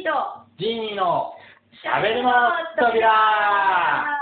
[0.00, 0.10] ーと
[0.58, 1.32] ジーニーの
[1.82, 2.30] しゃべるの
[2.76, 4.19] 扉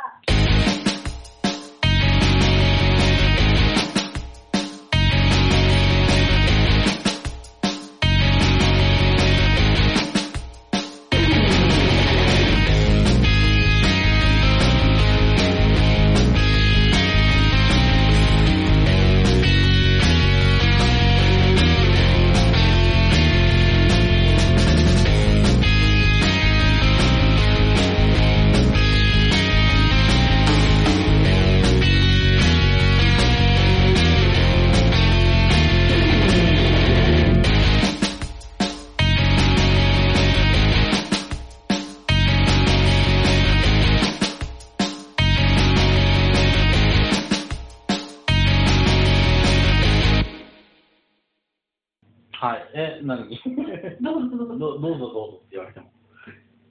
[54.58, 55.90] どうぞどうぞどどうぞって言われても。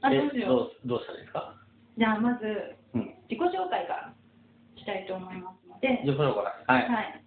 [0.03, 1.55] えあどうしようどうしたらいいですか？
[1.97, 2.45] じゃあまず
[2.93, 3.01] うん。
[3.29, 4.13] 自己紹介から
[4.75, 6.63] したいと思いますのでじゃあ、それから。
[6.67, 6.89] はい。
[6.89, 7.23] はい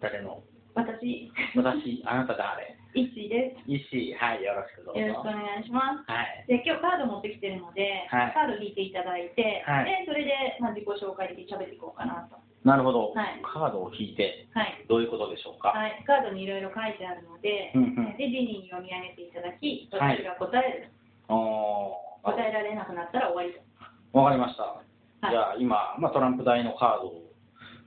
[0.00, 0.42] 誰の？
[0.74, 2.77] 私私、あなた誰？
[2.94, 3.68] イッシーです。
[3.68, 5.00] 石井、はい、よろしくどうぞ。
[5.00, 6.08] よろしくお願いします。
[6.08, 6.44] はい。
[6.48, 8.32] で今日カード持ってきてるので、はい。
[8.32, 9.84] カード引いていただいて、はい。
[9.84, 12.40] でそれで、まあ、自己紹介的に喋っていこうかなと。
[12.64, 13.12] なるほど。
[13.12, 13.40] はい。
[13.44, 15.68] カードを引いて、はい、どういうことでしょうか？
[15.68, 18.16] はい、カードにいろいろ書いてあるので、うんうん。
[18.16, 20.24] でジニーに読み上げていただきはい。
[20.24, 20.90] 私が答える、
[21.28, 22.34] おー。
[22.34, 24.18] 答えられなくなったら終わりと。
[24.18, 24.64] わかりました。
[24.64, 24.82] は
[25.28, 25.30] い。
[25.30, 27.30] じゃあ、今、まあ、トランプ台のカードを、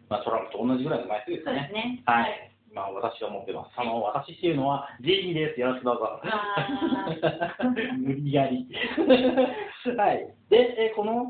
[0.09, 1.67] まあ、トランプと同じぐらいの枚数ですそうでね。
[1.67, 2.50] すねはい。
[2.73, 3.75] まあ、私が持ってます。
[3.75, 5.59] その私っていうのは、ジーニーです。
[5.59, 6.21] よろしくどうぞ。
[6.23, 7.59] あ
[7.99, 8.67] 無理やり。
[9.97, 10.33] はい。
[10.49, 11.27] で、えこの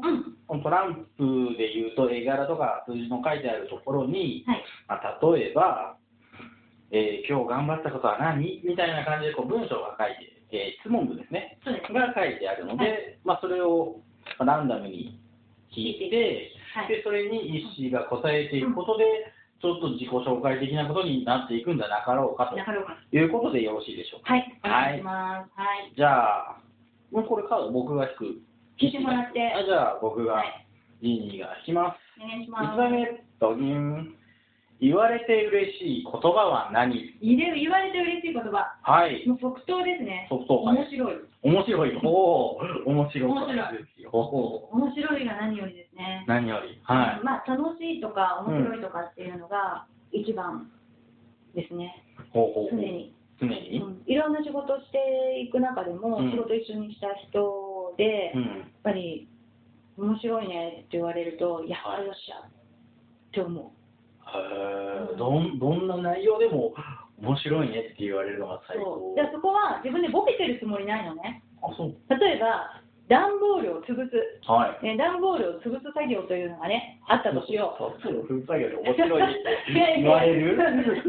[0.50, 5.97] うんトランプでいうと、絵柄とか数字の書いてあるところに、はいまあ、例えば、
[6.92, 8.62] えー今日頑張ったことは何？
[8.64, 11.58] みたいな感じでこう文章が書いて、えー質問文ですね。
[11.64, 14.02] すが書いてあるので、まあ、それを
[14.38, 15.17] まあランダムに
[15.73, 19.06] 聞いて、はいでそれに一子が答えていくことで、
[19.61, 22.57] ちょっと自己紹介的なことになっていくんじゃなかろうかと
[23.16, 24.33] いうことでよろしいでしょうか。
[24.33, 25.51] はいお願いします。
[25.55, 26.57] はい、じゃあ、
[27.11, 28.25] もうこれカード僕が引く。
[28.79, 29.53] 引いてもらって。
[29.53, 30.66] あじゃあ僕が、はい。
[31.01, 32.22] ジーニーが引きます。
[32.22, 32.77] お願いし一ます。
[32.77, 34.16] 番目、ドギン。
[34.81, 37.13] 言われて嬉しい言葉は何？
[37.22, 38.73] 言われて嬉しい言葉。
[38.81, 39.28] はい。
[39.28, 40.25] もう即答ですね。
[40.29, 42.00] 即答はい面白い面白い。
[42.03, 43.31] おお、面白い。
[43.31, 43.57] 面白い。
[44.06, 45.25] 面白い。
[45.25, 46.24] が何よりですね。
[46.28, 46.79] 何より。
[46.84, 47.24] はい。
[47.24, 50.69] まあ楽しいとか面白いとかっていうのが一番
[51.56, 52.69] ですね、ほうほう。
[52.69, 53.81] 常に、常に？
[53.81, 54.03] うん。
[54.06, 56.31] いろんな仕事をしていく中でも、うん。
[56.31, 58.72] 仕事一緒にした人で、やっうん。
[58.84, 59.28] ぱり
[59.97, 62.52] 面白いねって言われるとやっはいぱよっしゃっ
[63.31, 63.66] て思う。
[64.29, 65.18] へー。
[65.18, 66.73] どんどんな内容でも
[67.22, 71.96] 面白いねって言われるのが最高そそこは自分でボケてるつもりないのねあ、そう。
[72.09, 74.16] 例えば段ボールを潰す
[74.48, 74.86] はい。
[74.86, 80.58] ね段ボールを潰す作業というのがねあったとしようそう、風作業で面白いねって言われる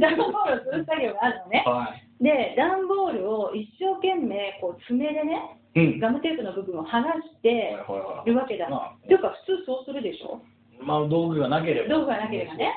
[0.00, 2.24] 段ボールを潰す作業があるのねはい。
[2.24, 5.98] で段ボールを一生懸命こう爪でねうん。
[6.00, 7.48] ガムテープの部分を剥がして
[7.88, 8.68] はいはいはいるわけだ。
[8.68, 10.42] まというか普通そうするでしょ
[10.82, 11.88] あ、まあ、道具がなければ。
[11.88, 12.74] 道具がなければね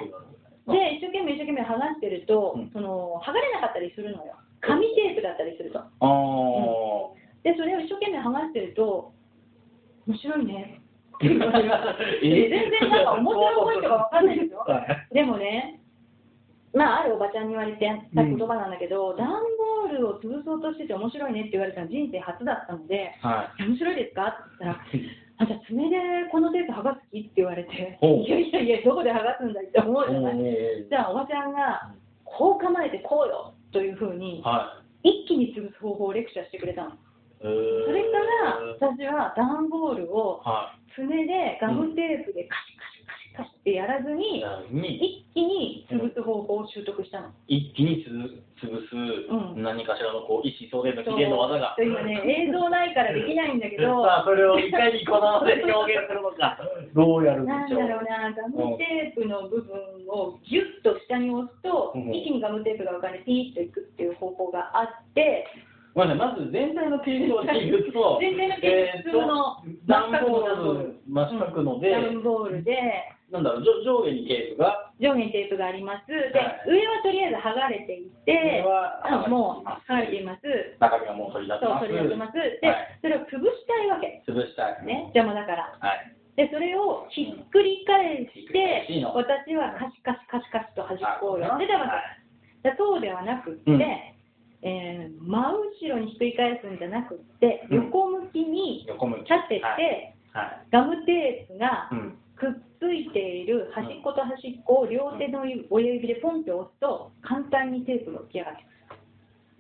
[0.68, 2.70] で一生懸命一生懸命剥がしてると、うん。
[2.74, 4.34] その剥がれなかったりするのよ。
[4.62, 5.80] 紙テープだったりすると。
[5.80, 7.14] ああ。
[7.44, 9.14] でそれを一生懸命剥がしてると
[10.08, 10.82] 面白いね。
[11.16, 12.50] って言われます え？
[12.50, 14.60] 全然なんか面白い声とかわかんないですよ。
[14.68, 15.14] はい。
[15.14, 15.80] でもね
[16.74, 23.64] まああるおばちゃんに言われてた言葉なんだけど、段ボールを潰そうとしてて面白いねって言われたの人生初だったのではい。
[23.64, 24.28] 面白いですか？
[24.28, 24.86] って言ったら
[25.38, 25.98] あじゃあ爪で
[26.32, 30.36] このテープ剥がす気って言われて、いやいやいや、どこで剥がすんだいって思うじゃない？
[30.88, 31.92] じゃあ、おばちゃんが、
[32.24, 36.92] こう構えてこうよというふうに、は一気に潰す方法をレクチャーしてくれたの。
[37.42, 37.48] そ
[37.92, 44.16] れから、私は段ボールをは爪でガムテープでカシカシカシカシってやらずい。
[44.16, 44.42] に、
[44.98, 47.30] 一気に潰す方法を習得したの。
[47.48, 49.64] 一気につぶ潰す、うん。
[49.64, 51.76] 何かしらのこう意思相伝の秘伝の技が。
[51.78, 56.58] 今ね、映像ないからできないんだけど、 さあ、それをいかにこだわで表現するのか、
[56.96, 57.80] どうやるんでなんしょう。
[57.82, 59.76] だろうな、ガムテープの部分
[60.08, 62.16] をギュッと下に押すと、うん。
[62.16, 65.46] 一気にガムテープが浮かんでピーッといくっていう方法があって、
[65.96, 76.08] まあね、まず全体の形状で言うと、 全体の形状普通のえーと段ボール、真四角ので、段ボールで、なんだろう、上上下にテープが、上下にテープがあります。
[76.08, 80.78] で、はい上はとりあえず剥がれていて、上はあもう剥がれていまます。
[80.80, 81.88] 中身がもう取り出せそう、ます。
[81.88, 82.34] 取り出せます。
[82.62, 84.24] で、はいそれを潰したいわけ。
[84.28, 84.86] 潰したい。
[84.86, 85.74] ね、邪魔だから。
[85.80, 86.16] はい。
[86.36, 91.90] で、それをひっくり返して私はカシカシカシカシと端っこをやってたわけ。
[91.92, 92.26] はい
[92.66, 99.20] だそうではなくって、うんえー真後ろにひっくり返すんじゃなくって、うん横向きに横向き。
[99.32, 100.16] 立てて、はい。
[100.34, 100.68] はい。
[100.72, 102.18] ガムテープがうん。
[102.36, 109.00] くっついている端っこと端っこを両手の親指でポンって押すと簡単にテープが浮き上がってくる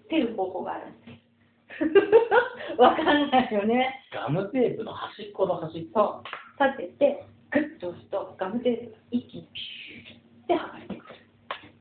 [0.05, 2.77] っていう方法があるんです。
[2.77, 4.01] わかんないよね。
[4.13, 6.23] ガムテープの端っこの端っこ。
[6.59, 11.15] 立ててグッと押すとガムテープが一気にピューって剥がれてくる。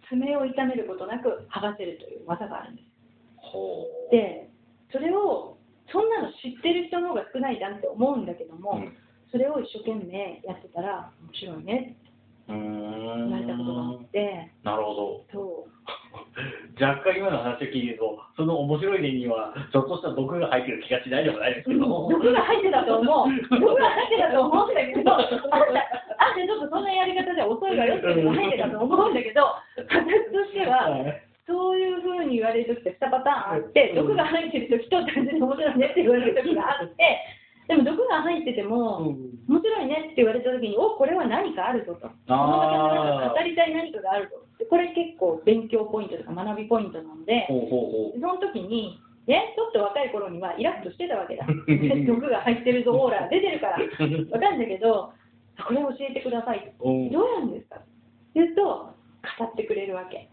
[0.08, 2.88] 爪を痛めることなく剥がせるという技があるんです。
[4.10, 4.48] で
[4.90, 5.58] それを
[5.90, 8.96] そんなの知ってる人の方が少ないじゃんって思うんだけども、うん
[9.34, 11.98] それを一生懸命やってたら面白いね
[12.46, 14.52] 言われたことがあって。
[14.62, 15.24] なるほど。
[15.32, 15.74] そう。
[16.78, 21.82] 若干今の話を聞いてると、その面白い点には、ちょっとした毒が入ってる気がしないでもないですけど。
[22.06, 23.58] 毒が入ってたと思う。
[23.58, 25.18] 毒が入ってたと思うんだけど。
[25.18, 29.42] あんたちょっとそんなやり方じゃ遅いわよっていうのが入ってたと思うんだけど
[29.76, 31.22] 形としてははい。
[31.46, 33.96] そういうふうに言われる時って2パターンあってうん。
[34.06, 37.18] 毒が入ってる時と単純に面白いねって言われる時があって
[37.68, 39.34] でも毒が入ってても、うん。
[39.48, 42.08] 面白いねって言われた時におこれは何かあるぞと。
[42.08, 44.36] 語りたい何かがあるぞ。
[44.58, 51.46] でこれ結構勉強ポイントとか学びポイントなのでその時にねちょっと若い頃にはイラッとしてたわけだ。
[52.06, 53.78] 毒が入ってるぞオーラが出てるから。
[53.78, 53.80] う。
[54.30, 55.12] わかるんだけど
[55.66, 56.72] これ教えてください。
[56.80, 57.10] うん。
[57.10, 57.76] どうやるんですか?
[57.76, 57.86] って
[58.34, 58.62] 言うと
[59.38, 60.28] 語ってくれるわけ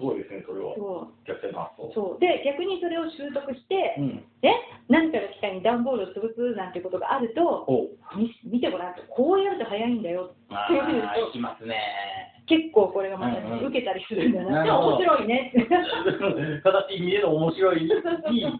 [0.00, 0.74] ごいですね、それは。
[0.74, 1.88] そ逆転の発想。
[1.88, 1.92] う。
[1.94, 2.20] そう。
[2.20, 4.24] で逆にそれを習得して、うん。
[4.42, 4.56] ね、
[4.88, 9.02] 何かの機会に段ボールを潰すなんてことがあるとお見見てごらんと。
[9.12, 11.76] こうやると早いんだよあっていうあ、いきますね。
[12.48, 13.66] 結構これがまた、ねうんうん。
[13.68, 14.96] 受けたりするんだなでなるほど。
[14.96, 15.52] 面白いね。
[15.54, 17.84] っ て正しい意味での面白い。
[18.32, 18.58] に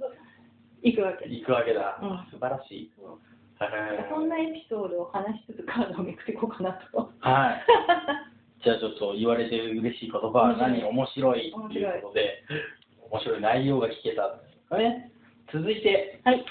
[0.82, 1.28] 行くわけ。
[1.28, 1.98] 行くわけだ。
[2.02, 2.30] うん。
[2.30, 2.90] 素晴らしい。
[4.08, 7.10] そんなエピソードを話しつつカードをめくっていこうかなと。
[7.20, 7.64] はい。
[8.62, 10.84] じゃあちょっと言われて嬉しい言葉は何？
[10.84, 12.42] 面白いということで、
[13.10, 15.10] 面白い内容が聞けたんですかね。
[15.52, 16.44] 続いて、はい。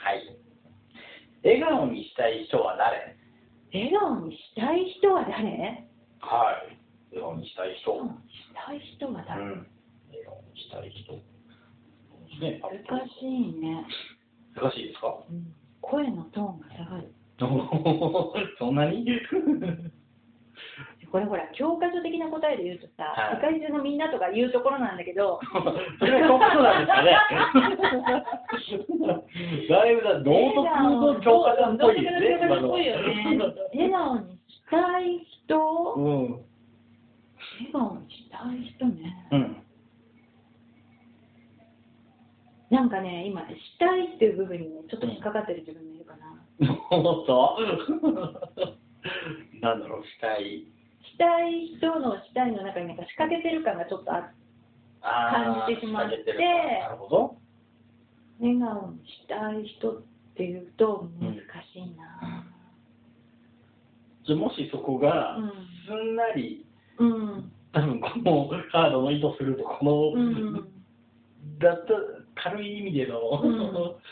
[1.43, 3.15] 笑顔にしたい人は誰？
[3.71, 5.87] 笑顔にしたい人は誰？
[6.19, 6.77] はい。
[7.11, 7.93] 笑顔にしたい人。
[7.93, 9.67] したい人は誰、うん。
[10.09, 11.13] 笑顔にしたい人。
[12.41, 12.71] ね、難
[13.09, 13.85] しいね、
[14.55, 15.17] 難しいですか？
[15.29, 15.53] うん。
[15.81, 17.13] 声のトーンが下がる。
[18.59, 19.05] そんなに？
[21.11, 25.39] これほら教科書的な答えで言うとさ、はい世界中のみんなとか言うところなんだけど
[25.99, 27.17] それは教科書なんですかね？
[29.69, 32.37] だいぶだ道徳の教科書っぽいですね。
[33.73, 35.93] 笑顔にしたい人？
[35.97, 36.05] うん。
[36.31, 36.43] 笑
[37.73, 39.55] 顔にしたい人ねうん。
[42.69, 46.39] なんかね今したいっていう部分にねちょっと引っかかってる自分がいるかな、
[46.91, 47.57] おっと
[49.61, 50.67] なんだろう、したい？
[51.19, 54.31] したい人のしたいの中になんか仕掛けてる感がちょっとあ
[55.01, 56.15] 感じてしまって。
[56.23, 57.35] なるほど。
[58.39, 60.01] 笑顔にしたい人っ
[60.37, 62.47] ていうと難しいな。
[64.25, 65.51] じゃあもしそこがうん
[65.85, 66.65] すんなり、
[66.99, 67.51] うん。
[67.73, 70.53] 多分このカードの意図するとこの、うん、
[71.59, 73.59] だった軽い意味での、うん、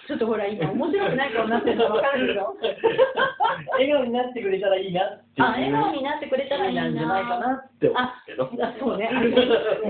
[0.08, 2.56] ちょっとほら今面白くない顔になってるの分かるけど
[3.74, 6.84] 笑顔になってくれたらいいなってあ笑顔になってくれたらいいな。
[6.84, 8.66] なんじゃないかなって思うけど。
[8.66, 9.10] あそうね。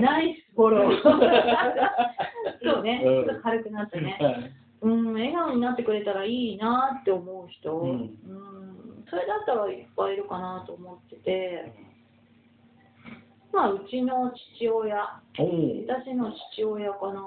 [0.00, 1.02] ナイスフォロー。
[2.62, 3.24] そうね、うん。
[3.24, 4.18] ちょっと軽くなったね。
[4.20, 4.52] はい。
[4.80, 7.90] うん笑顔になってくれたらいいなって思う人、うん。
[7.90, 9.04] うん。
[9.08, 11.72] それだったらいっぱいいるかなと思ってて。
[13.52, 15.20] まあうちの父親。
[15.36, 17.22] 私の父親かな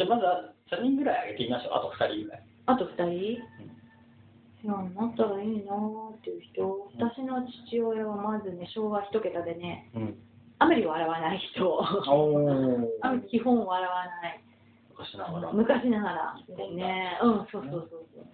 [0.00, 1.76] じゃあまずは3人ぐらい上げてみましょう。
[1.76, 2.42] あと2人ぐらい。
[2.64, 3.36] あと2人？
[3.36, 6.88] いやなったらいいなっていう人。
[6.96, 10.16] 私の父親はまずね昭和一桁でねうん。
[10.58, 11.68] あまり笑わない人。
[11.68, 12.88] おー。
[13.02, 14.40] あまり基本笑わない。
[14.88, 15.52] 昔ながら。
[15.52, 16.34] 昔ながら。
[16.48, 18.26] ですねうんそうそうそうそう。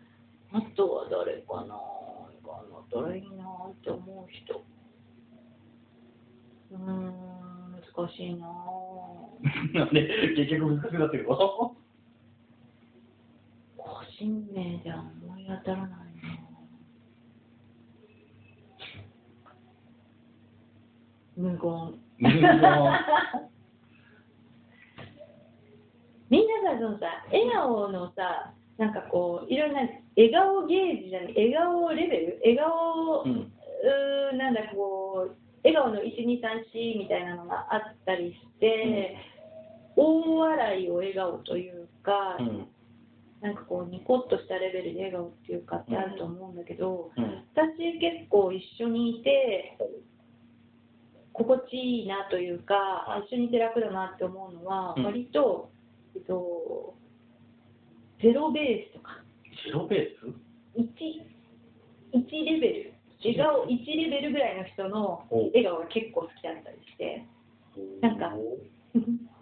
[0.53, 2.79] あとは誰かなかな。
[2.79, 4.63] ったらいいなって思う人。
[6.71, 7.27] うーん
[7.97, 8.47] 難しいな
[9.73, 10.07] なんで、
[10.37, 11.37] 結局難しくなってるの
[13.77, 15.97] 個人名じゃ思い当たらないな。
[21.37, 21.59] 無言。
[22.19, 22.41] 無言。
[26.29, 29.81] みんなさそのさ笑顔のさなんかこういろんな
[30.17, 32.41] 笑顔ゲージじゃない笑顔レベル？
[32.43, 33.31] 笑顔、うん。
[33.31, 39.17] うーなんだこう笑顔の1234みたいなのがあったりして、
[39.97, 42.69] 大笑いを笑顔というか、うん。
[43.41, 47.25] なんかこうニコッとしたレベルで笑顔っていうかってあると思うんだけど、うん。
[47.55, 49.77] 私結構一緒にいて
[51.33, 53.21] 心地いいなというか、はい。
[53.21, 55.05] あ一緒にいて楽だなって思うのは、うん。
[55.05, 55.71] 割と、
[56.15, 56.95] えっと、
[58.23, 59.23] ゼロベースとか、
[59.65, 60.47] ゼロベース
[60.79, 60.87] ？1、
[62.15, 65.47] 1レベル、笑顔1レベルぐらいの人のお。
[65.49, 67.27] 笑顔が結構好きだったりして、
[68.01, 68.33] なんか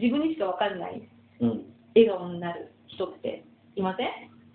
[0.00, 1.02] 自分にしか分かんない
[1.40, 1.66] うん。
[1.94, 3.44] 笑顔になる人って
[3.76, 4.08] いません？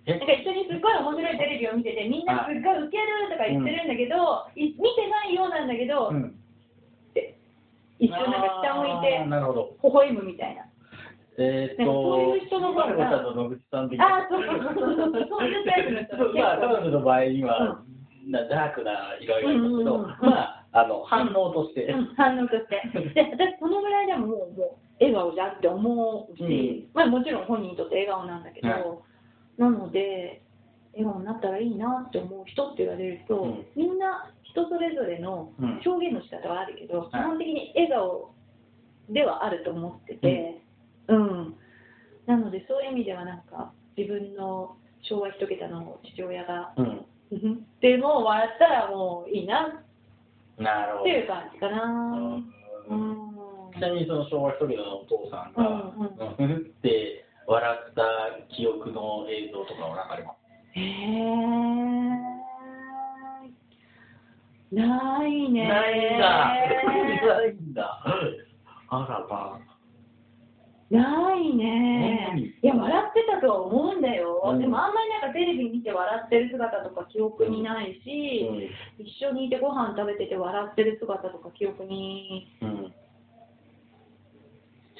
[0.06, 0.18] え？
[0.18, 6.34] なんか一緒にすっごい面白いテレビを見てて、みんなすっごいウケるとか言ってるんだけど、い見てないようなんだけど、うん。
[7.10, 7.38] って
[7.98, 9.76] 一瞬なんか下向いてなるほど。
[9.82, 10.66] 微笑むみたいな。
[11.38, 13.22] えーっと、そういう人の方がああ、
[14.30, 16.74] そうそうそうそう、そういうタイプの人 まあ、彼構。
[16.80, 17.84] 女の場合には、
[18.26, 22.80] なダークな色々ありますけど、うんうんうんまあ、あの、反応として、うん、反応として。
[23.12, 28.82] で、私、そのぐらいでももう、もう笑顔だって思うし、まあもちろん本人にとって笑顔なんだけど、はい
[29.58, 30.42] なので、
[30.92, 38.34] 笑顔になったらいいなって思う人って言われると、うんみんな人それぞれのうん表現の仕方はあるけど、はい基本的に笑顔
[39.10, 40.60] ではあると思ってて、
[41.08, 41.54] うん。
[42.26, 47.06] なので、そういう意味ではなんか、自分の昭和一桁の父親が、うん。
[47.32, 49.82] うんでもう笑ったらもういいな。
[50.58, 52.40] っていう感じかな。
[53.76, 56.56] うんうんちなみにその昭和一人のお父さんが、うんうん。
[56.56, 58.02] って笑った
[58.54, 60.78] 記憶の映像とかはなんかあります？
[60.78, 60.86] へえ
[64.72, 66.28] ないねないんだ。
[67.26, 68.02] ないんだ。
[68.88, 69.60] あらま
[70.88, 74.60] ないねうんいや笑ってたとは思うんだよ、うん。
[74.60, 82.68] でもあんまりなんかテレビ見て笑ってる姿とか記憶にないし、一緒にいてご飯食べてて笑ってる姿とか記憶にうん。
[82.68, 82.94] うん。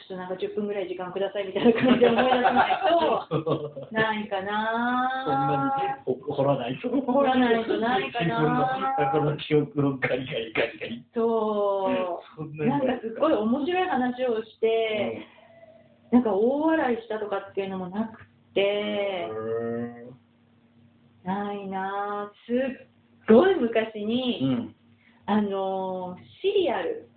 [0.08, 4.54] ちょっとなんか10分ぐらい時間くださいみたいな感じで思い出さないと ないかそんな
[5.56, 6.88] なに怒らないと。
[6.88, 11.04] 怒らないとないかな自分の記憶をガリガリガリガリ。
[11.12, 12.36] そう。
[12.36, 15.26] そんなんかすっごい面白い話をして、
[16.12, 19.28] なんか大笑いしたとかっていうのもなくて、
[21.24, 22.86] ないなぁ、すっ
[23.28, 24.74] ごい昔うに、ん。
[25.26, 27.08] あのーシリアル、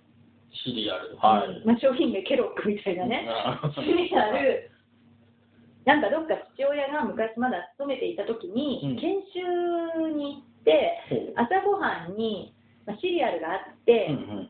[0.64, 1.16] シリアル。
[1.18, 1.48] はい。
[1.48, 4.72] うんまあ、商品名ケロックみたいなね、あシリアル、
[5.86, 9.00] なんかどっか父親が昔まだ勤めていた時に、うん。
[9.00, 12.54] 研修に行って、朝ごはんに、
[12.86, 14.50] まあ、シリアルがあって、うんうん。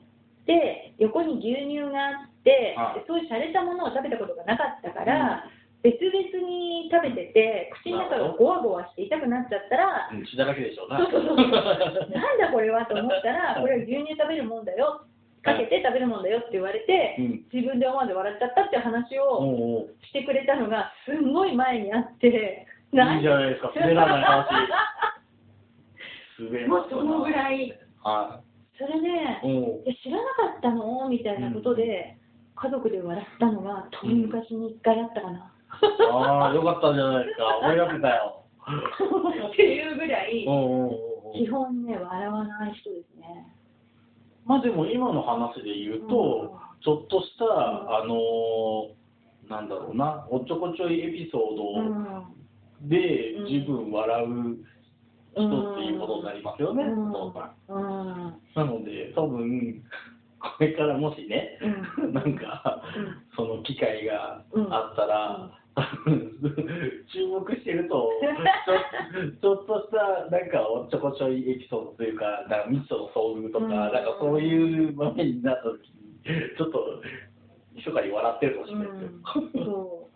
[0.49, 2.75] で横に牛乳があって、
[3.07, 5.45] そういう洒落たものを食べたことがなかったから、
[5.83, 10.25] 別々に食べてて口の中がゴワゴワして痛くなっちゃったら、うん。
[10.25, 10.99] 血だらけでしょうな。
[10.99, 11.37] そうそうそう。
[12.11, 15.05] なんだこれはと思ったらこれは牛乳食べるもんだよ
[15.41, 17.46] かけて食べるもんだよって言われて、うん。
[17.51, 22.31] 自分で思わず笑っちゃったっていう話をしてくれたのがすんごい前にあっていい
[22.93, 24.48] じゃないですか、滑らない話。
[26.39, 27.77] 滑らもうそのぐらい。
[28.03, 28.41] は
[28.77, 29.12] それで、い。
[29.43, 29.84] おう。
[29.86, 31.10] え知らなかったの？
[31.10, 32.17] みたいなことで、
[32.55, 35.51] 家族で笑ったのが遠い昔に一回あったかな、
[36.12, 37.58] ああ、よかったじゃないですか。
[37.60, 38.39] 思い出せたよ。
[39.51, 40.46] っていうぐらい
[41.34, 43.48] 基本ね笑わない人ですね
[44.46, 49.00] まあでも今の話で言うと、ちょっとした、あのー
[49.50, 52.03] なんだろうな、おっちょこちょいエピソーうん。
[52.84, 53.46] ドでうん。
[53.46, 54.58] 自分笑う
[55.36, 57.10] 人っていうことになりますよね、うん。
[57.10, 58.39] お父さん。
[58.55, 59.84] なので、多分
[60.39, 61.58] これからもしね、
[61.98, 62.13] うん。
[62.13, 62.81] なんか、
[63.36, 65.51] その機会があったら、
[67.13, 68.09] 注目してると
[69.41, 73.71] ちょ、 ちょっとしたなんかおっちょこちょいエピソードというか、なんか未知との遭遇とか、うん。
[73.71, 77.01] なんかそういう場面になった時に、ちょっと、
[77.74, 78.88] 密かに笑ってるかもしれない。
[78.88, 79.09] ですよ。
[79.63, 80.05] う。
[80.05, 80.09] ん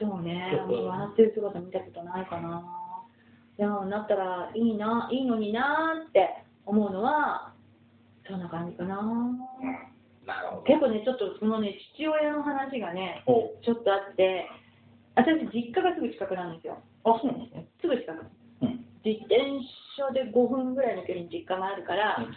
[0.00, 0.58] そうね。
[0.66, 2.64] 笑ってる姿見たことないかな。
[3.58, 7.52] いやなったらいいないいのになって思うのは
[8.26, 9.02] そんな感じかな。
[10.64, 14.48] 結構ねちょっとそのね父親の話がねおちょっとあって
[15.16, 17.66] 私実家がすぐ近くなんですよあ、そうなんですね。
[17.80, 18.26] すぐ近く
[18.62, 18.84] うん。
[19.04, 19.40] 自転
[19.96, 22.34] 車で5分ぐらいの距離に実家があるから、近い。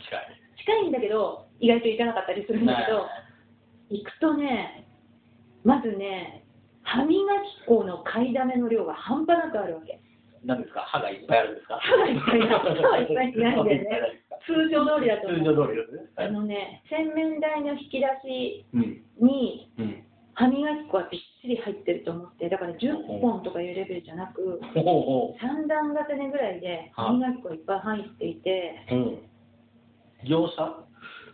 [0.58, 3.06] 近いんだけど意外と行かなかったりするんだけど、
[3.90, 4.88] 行くとね
[5.64, 6.46] まずね
[6.84, 10.00] 歯磨き粉の買いだめの量が半端なくあるわけ
[10.46, 10.82] 何ですか？
[10.88, 11.80] 歯がいっぱいあるんですか？
[11.82, 13.90] 歯がいっぱいない歯がいっぱいないんだよね
[14.46, 16.00] 通常通りだと通思う常通りですね。
[16.16, 16.32] はあい。
[16.32, 19.04] のね洗面台の引き出しうん。
[19.20, 20.04] にうん。
[20.36, 28.96] 歯磨き粉はびっしり入ってると思ってだから10本とかいうレベルじゃなくほうほ3段重ねぐらいで歯磨き粉いっぱい入っていてう。
[28.96, 29.20] うん。
[30.24, 30.88] 業者？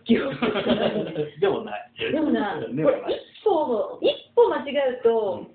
[0.09, 0.95] 業者じゃない
[1.39, 1.91] でもない。
[2.11, 2.73] でもな、これ。
[3.13, 5.45] 一歩、一歩間違えると、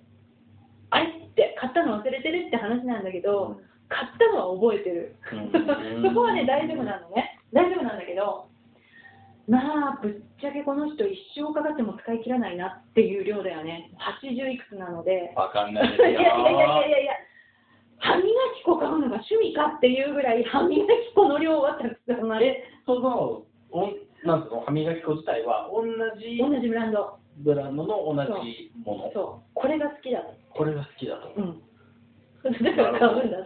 [0.91, 3.57] あれって買ったの忘れてるって話なんだけど、
[3.89, 5.17] 買ったのは覚えてる。
[5.33, 7.41] うん そこはね、大丈夫なのね。
[7.53, 8.47] 大丈夫なんだけど、
[9.47, 9.59] ま
[9.99, 13.91] あぶっちゃけこの人一生かかっても使い切らないなっていう量だよね。
[14.01, 15.33] 80いくつなので。
[15.37, 16.21] わかんないですいやいよ。
[16.21, 17.13] やいやいやいやいや。
[17.99, 22.47] 歯磨き粉買うのが趣味かっていうぐらい歯磨き粉の量はたくさんある。
[22.47, 25.85] え、その、おんなんつうの、歯磨き粉自体は同
[26.19, 27.19] じ同じブランド。
[27.39, 29.11] ブランドの同じもの？
[29.13, 29.51] そう。
[29.55, 30.35] これが好きだと。
[30.51, 31.33] これが好きだと。
[31.37, 31.61] うん。
[32.45, 33.39] だから買うんだ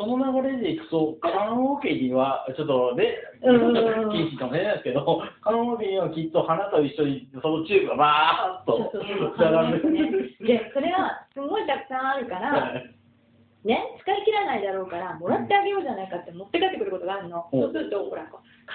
[0.00, 5.04] その流れでいくと、棺桶には、ちょっとね、禁止かもしれないですけど、
[5.44, 9.04] 棺桶にはきっと花と一緒にそのチューブがバーッとそう
[9.36, 9.44] そ
[10.80, 12.80] れはすごいたくさんあるから
[13.64, 17.60] ね、使い切らないだろうから、もらってあげようじゃないかって持って帰ってくることがあるの、うん。
[17.60, 18.24] そうすると、ほら、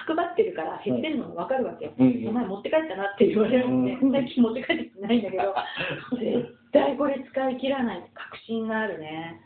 [0.06, 2.28] 角張ってるから減ってるのが分かるわけよ、うんうん。
[2.28, 4.12] お前持って帰ったなって言われるんで、うん。
[4.12, 5.54] 最近持って帰ってきてないんだけど、
[6.14, 8.10] 絶対これ使い切らない。
[8.14, 9.40] 確信があるね。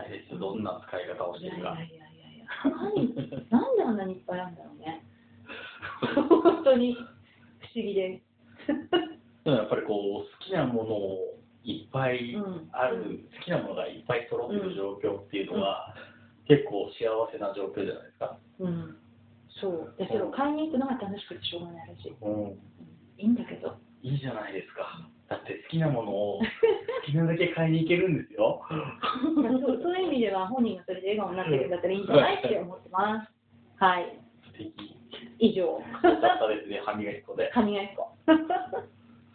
[0.00, 1.58] わかんないどんな使い方をしてるか。
[1.58, 2.46] いやいやいやいやいや、
[3.50, 5.04] 何なんであんなにいっぱいあるんだろうね。
[6.28, 8.20] 本当に不思議で
[8.66, 8.72] す。
[9.44, 15.94] でもやっぱりこう、好きなものをいっぱいうんある、好きなものがいっぱい揃ってる状況っていうのは、
[16.48, 18.38] 結構幸せな状況じゃないですか。
[18.58, 18.96] うん、
[19.60, 19.94] そう。
[19.98, 22.16] で、それを買いに行くのが楽しくてしょうがないらしい。
[22.20, 22.58] うん、
[23.18, 23.76] いいんだけど。
[24.02, 25.08] いいじゃないですか。
[25.30, 26.44] だって好きなものを好
[27.06, 28.66] きなだけ買いに行けるんですよ。
[29.38, 33.32] まあそうそういう意味では本人がそれで笑顔になってるんだったらいいんじゃないって思ってます。
[33.78, 34.18] はい。
[34.42, 34.74] 素敵。
[35.38, 35.62] 以上。
[35.62, 37.50] よかったですね、歯磨き粉で。
[37.54, 38.10] 歯磨き粉。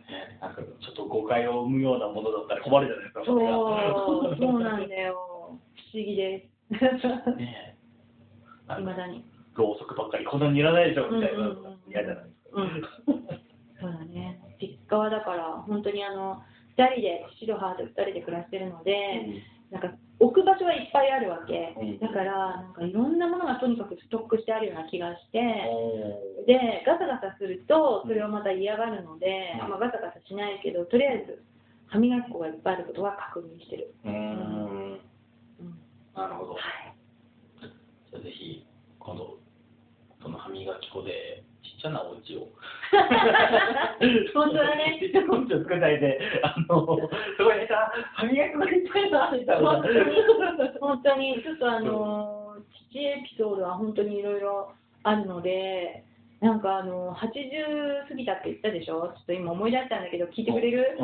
[0.05, 3.39] ねなんかちょっと誤解を生むようなものだったら困るじゃないですか、そう、
[4.37, 4.87] そうなんだ。
[4.87, 5.57] だよ。
[5.93, 6.75] 不思議です。
[7.37, 7.77] ね
[8.77, 9.23] いまだに。
[9.55, 12.61] ろうそくばっかりこんなにいらないでしょみたいなうんうんうん嫌じゃないですか。
[12.61, 12.83] うん。
[13.79, 14.41] そうだね。
[14.61, 16.41] 実家はだから、本当にあの、
[16.77, 18.93] 二人で、父と母と二人で暮らしてるので、
[19.71, 21.99] なんか置く場所はいっぱいあるわけ、うん。
[21.99, 25.41] だからなんかいろんなものがとにかくストックしてあるような気がして、
[26.47, 29.61] でガサガサするとそれをまた嫌がるので、うん。
[29.63, 31.43] あんまガサガサしないけどとりあえず
[31.87, 34.13] 歯磨き粉がいっぱいあることは確認してる、うーん。
[34.13, 35.81] うん。
[36.15, 36.53] なるほど。
[36.53, 36.95] はい、
[37.59, 38.65] じゃあぜひ、
[38.99, 39.39] 今度、
[40.21, 41.43] その歯磨き粉で、
[41.85, 42.49] ちゃなお家を。
[44.33, 46.97] 本当だねちっちゃなお家を作りたいで、あの、
[47.37, 47.69] すごいね、
[48.15, 49.69] 歯磨き粉がいっぱいな、みたいな。
[49.69, 50.01] 本当に
[50.81, 52.57] 本当にちょっとあの
[52.91, 56.03] 父エピソードは本当にいろいろあるので
[56.41, 59.13] なんかあの80過ぎたって言ったでしょ？
[59.15, 60.97] ちょっと今思い出したんだけど聞いてくれる？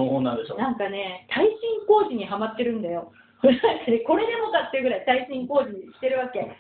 [0.58, 3.12] なんかね、耐震工事にはまってるんだよ。
[4.06, 6.40] これでもかっていうぐらい耐震工事してるわけ。
[6.40, 6.52] で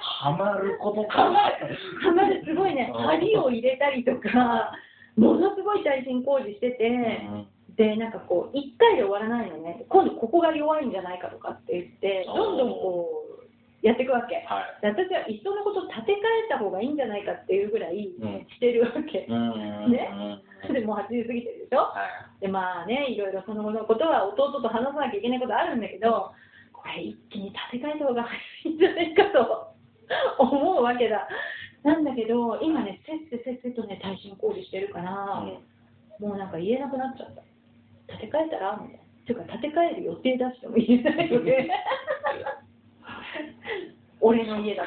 [0.00, 1.24] ハマることか。
[1.24, 3.02] はまる、はまる、すごいね、うん。
[3.02, 4.72] 針を入れたりとか、
[5.16, 7.46] ものすごい耐震工事してて、うん。
[7.76, 13.49] で、なんかこう、1回で終わらないのね、今度ここが弱いんじゃないかとかって言って、どんどんこう、
[13.82, 14.44] やっていくわけ。
[14.46, 14.80] はい。
[14.82, 16.16] で私はいっそのこと建て替
[16.46, 19.26] えた方がいいんじゃないかっていうぐらいうんしてるわけ。
[19.28, 20.10] うんね
[20.68, 21.78] うんでもう80過ぎてるでしょ？
[21.88, 22.04] は
[22.38, 22.40] い。
[22.40, 26.32] でまあね、いろいろその後のことは弟と話さなきゃいけないことあるんだけど、
[26.72, 28.40] これ一気に建て替えた方が早
[28.72, 29.72] いんじゃないかと
[30.44, 31.26] 思うわけだ。
[31.82, 35.42] なんだけど、今ね、せっせせっせとね、耐震工事してるから、
[36.18, 37.42] もうなんか言えなくなっちゃった。
[38.18, 38.76] 建て替えたら？
[38.82, 39.04] みたいな。
[39.26, 41.70] ていうか、建て替える予定出しても言えないよね。
[44.20, 44.84] 俺の家だ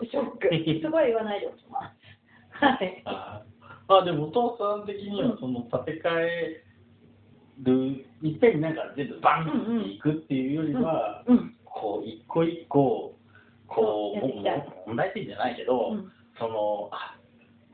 [0.00, 0.04] と。
[0.06, 0.50] ショック。
[0.82, 2.64] そこは言わないでおきます。
[2.64, 3.02] はい。
[3.04, 3.42] あ
[3.88, 6.64] あでもお父さん的にはその建て替え
[7.62, 11.54] るいっぺんになんか全部バンっていくっていうよりは、うん。
[11.64, 13.14] こう一個一個
[13.68, 17.16] こう問題点じゃないけど、うんそのあ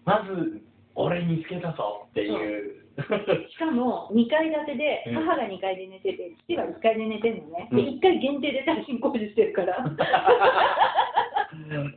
[0.05, 0.62] まず
[0.95, 2.82] 俺見つけたぞっていう。
[3.51, 5.15] しかも2階建てでうん。
[5.25, 7.89] 母が2階で寝てて父は1階で寝てるのね、でうん。
[7.99, 9.79] 1階限定で耐震工事してるから。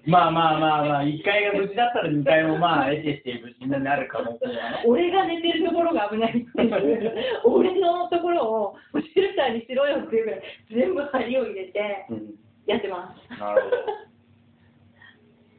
[0.05, 4.83] まあまあまあまあ1階が無事だったら2階もまあ 得てして無事になる可能性はね。
[4.85, 7.41] 俺が寝てるところが危ないっていう。
[7.43, 12.35] 俺のところをシェルターにしろよっていうぐらい全部針を入れてうん。
[12.65, 13.39] やってます。
[13.39, 13.77] なるほど。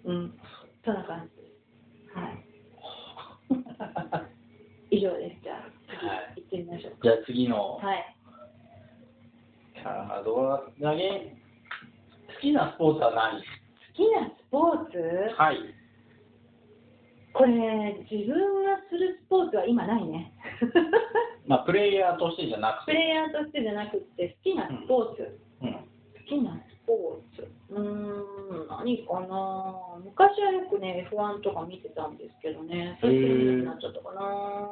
[0.05, 0.39] うん。
[0.85, 1.47] そんな感じ
[2.15, 2.47] はい
[4.91, 5.43] 以上です。
[5.43, 6.35] じゃあ次はい。
[6.37, 7.77] 行ってみましょうじゃあ次の。
[7.77, 8.17] はい。
[9.83, 11.37] カードは投げ
[12.35, 13.41] 好きなスポーツは何？
[13.41, 13.45] 好
[13.95, 15.35] きなスポーツ？
[15.37, 15.59] はい。
[17.33, 17.53] これ
[18.11, 20.33] 自分がするスポーツは今ないね。
[21.47, 22.93] まあ、プレイヤーとしてじゃなくて。
[22.93, 25.73] プレイヤーとしてじゃなくて好きなスポーツ、うん。
[25.73, 25.81] 好
[26.27, 29.99] きなスポーツうーん何かな。
[30.05, 32.99] 昔はよくね F1 とか見てたんですけどね。
[33.01, 34.71] 最近見なっちゃったかな。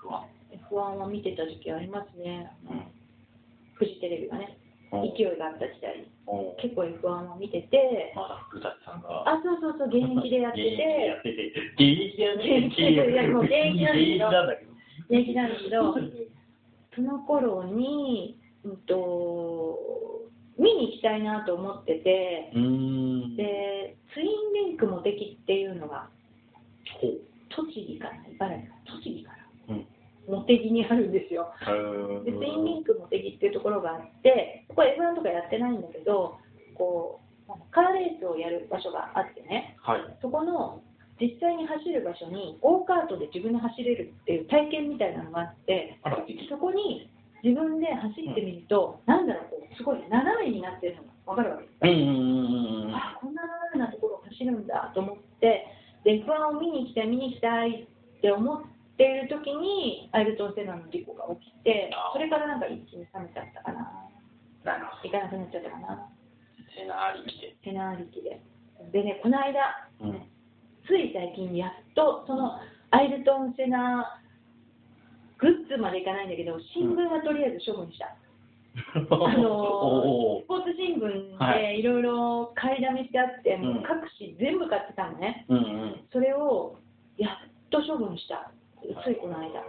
[0.00, 0.26] 不安。
[0.70, 2.50] F1 は見てた時期ありますね。
[2.70, 2.82] うん。
[3.74, 4.58] フジテレビがね。
[4.92, 5.02] うん。
[5.16, 6.06] 勢いがあった時代
[6.60, 9.28] 結構 F1 を見てて、まだ古舘さんが。
[9.28, 11.52] あ、そうそうそう、現役でやって現役でやて、ってて。
[11.74, 13.70] 現役でやってて。
[13.70, 14.72] 現役なんだけど。
[15.10, 15.94] 現役なんだけど、
[16.94, 19.78] その頃に、うんと、
[20.58, 22.50] 見に行きたいなと思ってて。
[23.36, 26.08] で、ツインリンクモテキっていうのが。
[27.54, 29.32] 栃木かな、茨城かな、栃木か
[29.68, 29.86] な、うん。
[30.28, 31.52] モテギにあるんですよ。
[32.24, 36.38] で、ツインリンクモテギっていうところがあって、ここ F1 とかやってないんだけど、
[36.74, 40.00] こう、カーレースをやる場所があってね、はい。
[40.22, 40.82] そこの
[41.20, 45.98] 実際に走る場所に、ゴーカートで自分で走れるっていう体験みたいなのがあって。
[46.48, 47.10] そこに
[47.42, 51.76] 自分で走ってみると、なんだろう、こうすごい斜めになってるのが分かるわけです。
[51.82, 52.22] うんうんう
[52.86, 52.94] んうん。
[52.94, 55.66] あこんな斜めなところを走るんだと思って、
[56.04, 58.62] で F1 を見に行きたい、見に行きたいって思っ
[58.96, 63.90] ている時に、アイルトン・セナの事故が起きてそれからなんか一気に冷めちゃったかな、
[64.62, 66.02] なるほ行かなくなっちゃったかな、ど。
[66.78, 67.56] セナありきで。
[67.64, 68.40] セナありきで。
[68.92, 70.22] でね、この間、うん。
[70.86, 72.58] つい最近、やっとその
[72.90, 74.21] アイルトン・セナ
[75.42, 78.14] グッズまでいかないんだけど、新聞はとりあえず処分した。
[78.94, 86.00] あのおスポーツ新聞はでいろいろ買いだめしてあって、もううん各紙全部買ってたのね、うんうん。
[86.10, 86.78] それを
[87.18, 87.30] やっ
[87.68, 88.50] と処分した、
[89.04, 89.60] ついこの間、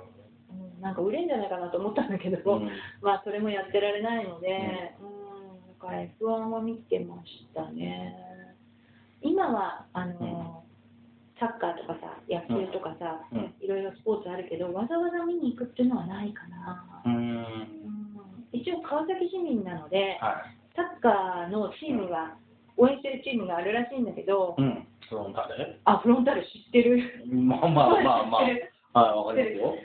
[0.52, 2.70] うん、なんか売れんじゃないかなと思ったんだけど、うん。
[3.02, 8.16] まあそれもやってられないので、うん、だから F1 は見てましたね。
[9.22, 10.63] 今はあの、
[11.44, 16.88] サッカーとかさ、野球とかさ、うんいろいろスポーツあるけど、わざわざ見に行くっていうのはないかな。
[18.54, 22.36] 一応川崎市民なので、はサッカーのチームが、
[22.78, 24.88] 応援してるチームがあるらしいんだけどい。、うん。
[25.10, 27.28] フロンタルあ、フロンターレ知ってる？
[27.28, 28.42] まあまあまあまあ。
[28.44, 29.76] はい、わかりますよ。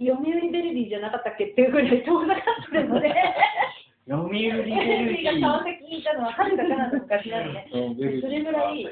[0.00, 3.14] 読売ベルディじゃなかったっけっていうぐらい遠ざかってるので、
[4.08, 8.86] 読売ベルディィが川崎にいたのははるか彼方昔なんでね、それぐらい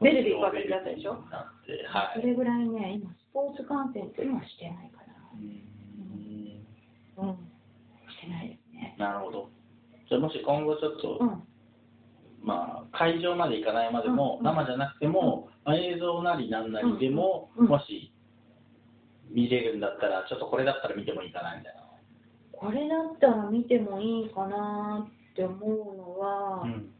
[0.00, 1.12] ベルディだったでしょ？
[1.12, 2.20] はい。
[2.20, 5.02] それぐらいね、今、スポーツ観戦っていうのはしてないか
[5.34, 5.48] うん
[7.16, 7.28] な。
[7.28, 8.96] うん、してないですね。
[8.98, 9.50] なるほど。
[10.08, 11.42] じゃあもし今後ちょっと、うん、
[12.42, 18.12] まあ、会場まで行かないまでも、うん生じゃなくても、まあ映像なりなんなりでも、うんうんもし
[19.28, 21.74] 見れるんだったら、ちょっとこれだったら見てもいいかなみたい
[22.52, 26.72] これだったら見てもいいかなって思うのは、な。
[26.72, 26.90] うん。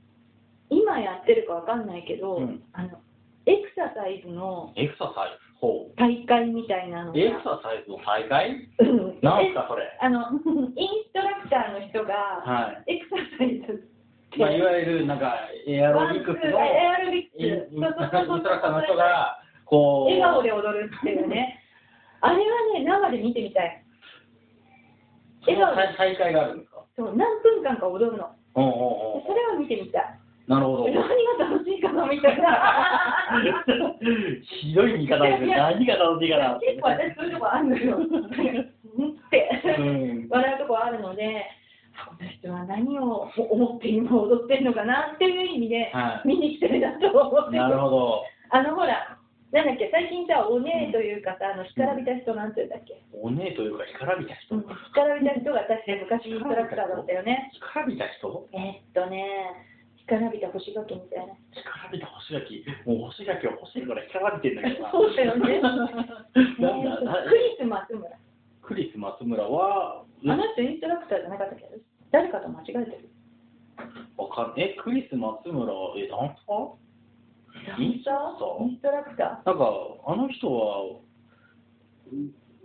[0.70, 2.98] 今やってるかわかんないけど、うんあの
[3.46, 5.58] エクササイズのエクササイズ？
[5.60, 5.96] ほう。
[5.96, 8.68] 大会みたいなのが、エクササイズの大会？
[8.78, 9.88] うんなんすか、それ？
[10.00, 10.20] あの
[10.76, 12.94] インストラクターの人が、はい。
[12.96, 13.88] エクササイズ
[14.38, 15.34] まあ、いわゆる、なんか、
[15.66, 21.58] エアロビクスの、エアロビクスインインインそうそうそうストラクターの人が、こう、笑顔で踊るっていうね、
[22.20, 22.42] あれは
[22.78, 23.82] ね、生で見てみたい。
[25.46, 26.84] その大大会があるんですか？
[26.94, 28.30] そう何分間か踊るの。
[28.54, 28.72] おうおう
[29.16, 30.19] おうそれは見てみたい。
[30.50, 30.84] なるほど。
[30.90, 30.98] 何
[31.38, 33.30] が楽しいかなみたいな。
[34.42, 35.54] ひどい見方ですね。
[35.56, 36.66] 何が楽しいかなって。
[36.66, 37.96] 結構私そういうとこあるのよ。
[38.98, 41.46] うんってうん笑うとこあるので、
[41.94, 48.24] あこの人は何を思って今踊ってるのかなっていう意味ではい見に来てるなと思ってなるほど。
[48.50, 49.16] あのほら、
[49.52, 54.56] なんだっけ、最近さ、お姉というかさ、あの干からびた人なんて言うんだっけ、お姉というか、干からびた人。
[54.56, 57.52] うん、干からびた人が確か昔インストラクターだったよね。
[57.60, 58.48] 干からびた人？
[58.52, 59.69] えーっとね、
[60.06, 61.34] 干びた干し柿みたいな。
[61.86, 62.64] 干びた干し柿。
[62.86, 64.90] もう干し柿は欲しいから干びてんだけどな。
[64.92, 68.10] そうだよね なんだクリス・松村。
[68.62, 71.66] クリス松村は、あの人インストラクターじゃなかったっけ？
[72.10, 73.08] 誰かと間違えてる。
[74.16, 76.72] わかんえ、クリス松村、え、ダンサー？
[77.78, 78.44] インストラクタ？
[78.44, 79.72] ーインストラクタなんか、
[80.06, 81.00] あの人は、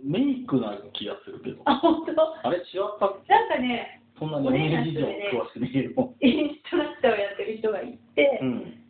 [0.02, 1.62] メイクな気がするけどー。。
[1.64, 2.46] あ、本当？
[2.46, 2.64] あれ違っ
[3.00, 6.14] たなんかね、そんなにお姉事情詳しくねえよ。
[6.20, 8.82] インストラクターをやってる人がいて、うん。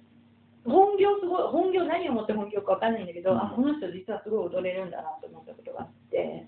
[0.64, 6.46] 本業すごい、本業何をもって本業かわかんないんだけど、うんあ、この人実はすごい踊れるんだなと思ったことがあって、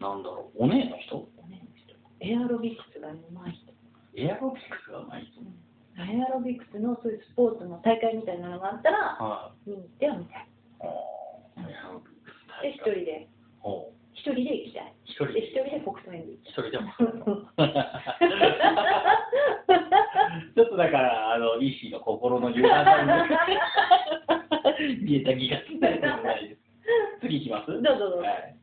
[0.00, 1.28] なんだろう、お姉の人？
[1.44, 1.62] うんね
[2.20, 3.72] エアロビクスがうまい人。
[4.14, 5.40] エアロビクスがうまい人。
[5.96, 9.70] エアロビクスのそういうスポーツの大会みたいなのがあったら、はい。
[9.70, 10.48] 見に行ってはみたい。
[11.58, 12.72] エアロビクスで、大会。
[12.72, 13.28] 一人で、
[13.60, 13.89] ほう
[14.20, 14.92] 一人で行きたい。
[15.04, 15.64] 一人で、一で。
[15.64, 16.92] 人で国葬に行き一人でも。
[20.54, 22.84] ちょっとだから、あの、医師の心の歪んだ
[25.00, 25.64] 見えた気がす。
[27.22, 27.72] 次行きます？
[27.72, 28.56] どうぞどうぞはい。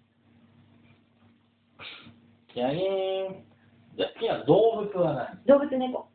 [2.53, 3.45] じゃあね
[3.95, 5.43] じゃあ好きな動物は何？
[5.45, 6.07] 動物猫。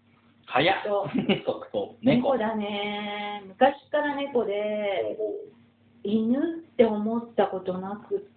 [0.47, 1.09] 早っそう
[1.47, 1.97] 即答。
[2.03, 2.35] 猫。
[2.35, 3.43] 猫だね。
[3.47, 5.17] 昔から猫で、
[6.05, 6.43] 犬っ
[6.77, 8.29] て思ったことなく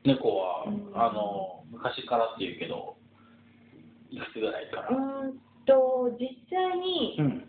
[0.06, 0.92] 猫は、うん。
[0.96, 2.96] あの昔からっていうけど
[4.10, 5.34] いくつぐらいから、うーん
[5.66, 7.46] と実際に、うん。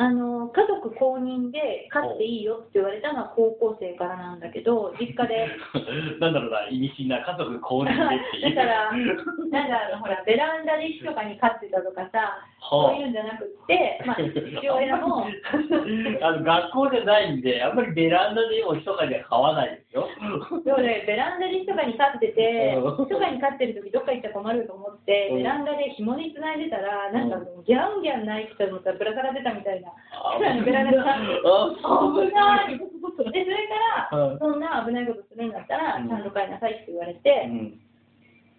[0.00, 5.50] あの家族公認で飼っていいよって言われたのは高校生からなんだけど実家で。
[6.22, 8.54] なんだろうな意味深な家族公認でっていう。
[8.54, 15.24] だからなんだろうほらベランダで密かに飼ってたとかさそうはいうんじゃなくって、まあ、父親も
[16.22, 20.08] あの学校じゃないんで、あんまりベランダでも密かには買わないですよ。
[20.64, 23.06] そうね、ベランダで密かに飼ってて、うん。
[23.06, 25.36] 密かに飼ってる時どっか行ったら困ると思って、うん。
[25.38, 29.88] ベランダで紐につないでたら、なんかもうギャンギャン泣いてたのさ、ぶら下がってたみたいな。
[30.12, 31.14] あベランダで危な
[32.68, 32.78] い。
[32.78, 33.68] で、それ
[34.10, 34.38] から、うん。
[34.38, 36.08] そんな危ないことするんだったら、うん。
[36.08, 37.80] ちゃんと飼いなさいって言われうて、ん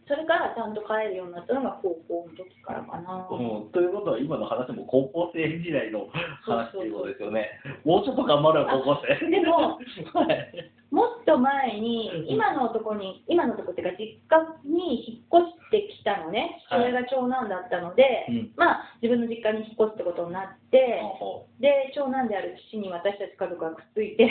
[0.09, 3.29] それからちゃんと飼えるようになったのが高校の時からかな。
[3.29, 6.09] うんということは、今の話も高校生時代の
[6.41, 7.45] 話っていうことですよね。
[7.85, 9.29] もうちょっと頑張るわ、高校生。
[9.29, 10.73] でも、はい。
[10.89, 18.51] もっと前に、今の男に、今の男っていうか、実家に引っ越してきたのね、父親が長男だったので、うん。
[18.57, 24.25] まあ、自分の実家に引っ越すってことになって、ほで、長男である父に私たち家族がくっついて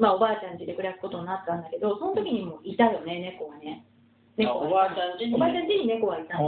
[0.00, 3.84] まあ、おばあちゃん家で暮らすことになったんだけど、その時にもいたよね、猫はね。
[4.36, 5.34] 猫はおばあちゃん家に？
[5.34, 6.42] おばあちゃん家に猫はいたん、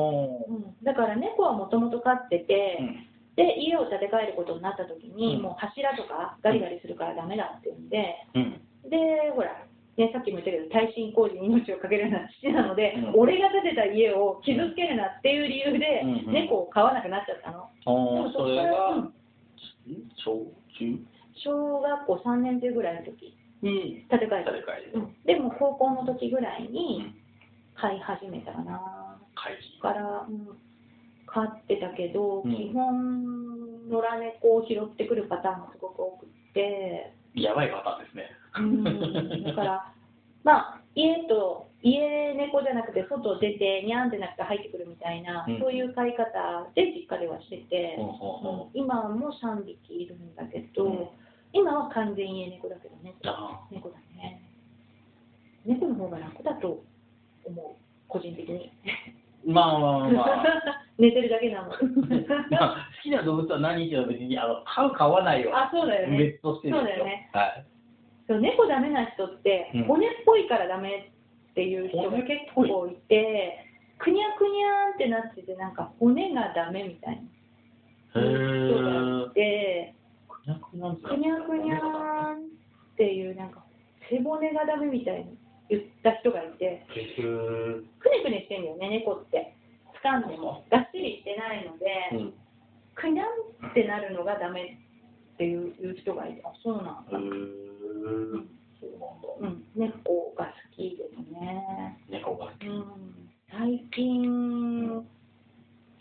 [0.85, 3.07] だから猫はもともと飼ってて、うん。
[3.37, 5.43] で家を建て替えることになった時に、うん。
[5.43, 8.91] もう柱とかガリガリするからダメだって言うんで、うん。
[8.91, 9.65] で、ほら、
[9.97, 13.21] ね、さっきも言ったけど、耐震工事に命をかけるような父なので、うん。
[13.21, 16.29] 俺が建てた家を傷つけるなっていう理由で、うん。
[16.29, 16.33] うん。
[16.33, 17.65] 猫を飼わなくなっちゃったの。
[17.65, 19.15] でほもうそれそこから、うがん、
[20.19, 20.99] 小中？
[21.35, 23.35] 小学校3年生ぐらいの時。
[23.61, 27.28] に建て替えた、建て替えうん、でも高校の時ぐらいにうん
[27.81, 29.19] 飼い始めたかな。
[29.35, 30.59] 会だから、うん、
[31.27, 32.51] 飼ってたけど、うん。
[32.51, 38.31] 基本、野良猫を拾ってくるパターンがすごく多くって、議やばいパターンですね。
[38.59, 39.45] うん。
[39.45, 39.93] だから、
[40.43, 45.61] まあ、家と、家猫じゃなくて、外出て、にゃんってなくて入ってくるみたいな、うん。
[45.61, 48.81] そういう飼い方で実家ではしてて、ほうん。
[48.81, 51.09] 今も3匹いるんだけど、うん。
[51.53, 54.43] 今は完全家猫だけどね、あ猫だね。
[55.65, 56.83] 猫の方が楽だと
[57.49, 57.65] 思う、
[58.09, 58.73] 個人的に。
[59.47, 60.85] まあまあまあ。
[60.99, 61.69] 寝てるだけなの。
[62.51, 66.19] まあ、好きな動物は何っていうのは別にあの飼う飼わないよあ、そうだよね。
[66.19, 67.31] 別としてそうだよね。
[67.33, 67.65] はい。
[68.27, 69.85] そう猫ダメな人って、うん。
[69.85, 71.11] 骨っぽいからダメ
[71.51, 72.95] っていう人が結構い。
[73.09, 73.65] て、
[73.99, 77.17] くにゃくにゃーんってなってて、なんか骨がダメみたい
[78.15, 78.21] な。
[78.21, 79.95] へ人がーいて、
[80.37, 81.77] くにゃくにゃ
[82.33, 83.63] んっていう、なんか
[84.11, 89.55] 背骨がダメみたいに言った人がいて、くねくねしてんだよね、猫って。
[90.03, 92.35] 掴んでも、がっしりしてないので、うん。
[92.95, 94.79] くにゃんってなるのがダメ
[95.35, 97.19] っていう人がいて、あ、そうなんだ。
[97.19, 99.29] うなんだ。
[99.41, 101.99] うん、猫が好きですね。
[102.09, 102.67] 猫が好き。
[102.67, 105.07] うん、最近、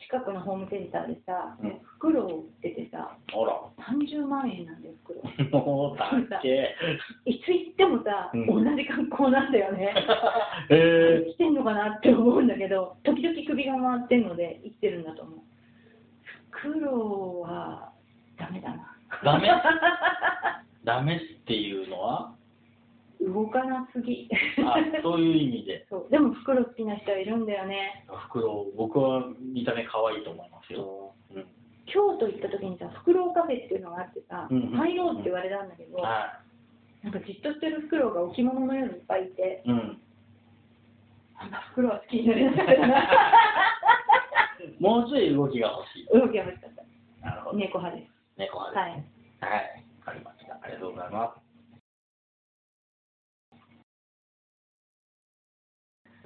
[0.10, 3.60] 近くのホームセンターでさ、うん袋を売っててさ、あら
[3.98, 5.60] 30万円なんだよ、袋。
[5.66, 6.76] もうだっけ
[7.26, 9.94] いつ行ってもさ、うん同じ格好なんだよね。
[10.70, 15.40] へ生きてんのかなって思うんだけど、時々首が回ってんので生きてるんだと思う。
[16.52, 17.92] 袋は
[18.38, 18.96] ダメだな。
[19.24, 19.50] ダメ？
[20.86, 22.32] ダメっていうのは？
[23.22, 24.30] 動かなすぎ。
[24.66, 28.06] あそういう意味で そうでも袋好きな人はいるんだよね。
[28.30, 31.46] 袋僕は見た目可愛いと思いますよ、うん
[31.88, 36.38] 京都行った時にさ、フクロウカフェっていうのがあってさ、うん入ろうって言われたんだけど、は
[37.02, 40.02] なんかじっとしてるフクロウが置物のようにいっぱいいて、いうん
[41.38, 43.10] あんなフクロウは好きになれなかったな。
[44.80, 46.72] もうちょい動きが欲しい動きが欲しかっ
[47.22, 47.26] た。
[47.30, 48.12] なるほど猫派です。
[48.38, 48.76] 猫ははい。
[48.76, 49.02] はい、わ
[50.02, 50.60] かりました。
[50.62, 51.47] ありがとうございます。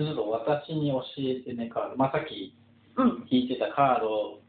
[0.06, 1.98] ちょっと私に教えてね、カード。
[1.98, 2.56] まあ、さっき
[2.98, 3.28] うん。
[3.30, 4.42] 引いてたカード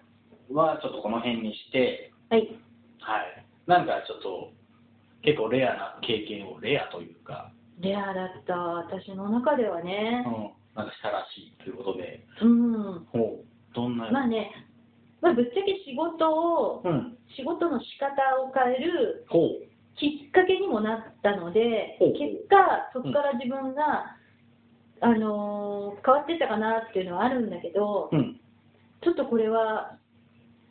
[0.54, 2.48] はちょっとこの辺にして、はい。
[3.00, 3.46] はい。
[3.66, 4.52] なんかちょっと
[5.22, 8.54] 結構レアな経験を、レアというか、レアだった。
[8.54, 10.24] 私の中ではうんね。、
[10.74, 13.06] なんかしたらしいということで、うん。
[13.12, 14.50] ほう、どんな、まあね、
[15.20, 19.38] まあ、ぶっちゃけ仕事を、うん、仕事の仕方を変えるほ
[19.94, 24.16] きっかけにもなったので結果、そこから自分が、
[25.02, 28.40] あのー変わってったかなっていうのはあるんだけど、う、うん、
[29.02, 29.98] ちょっとこれは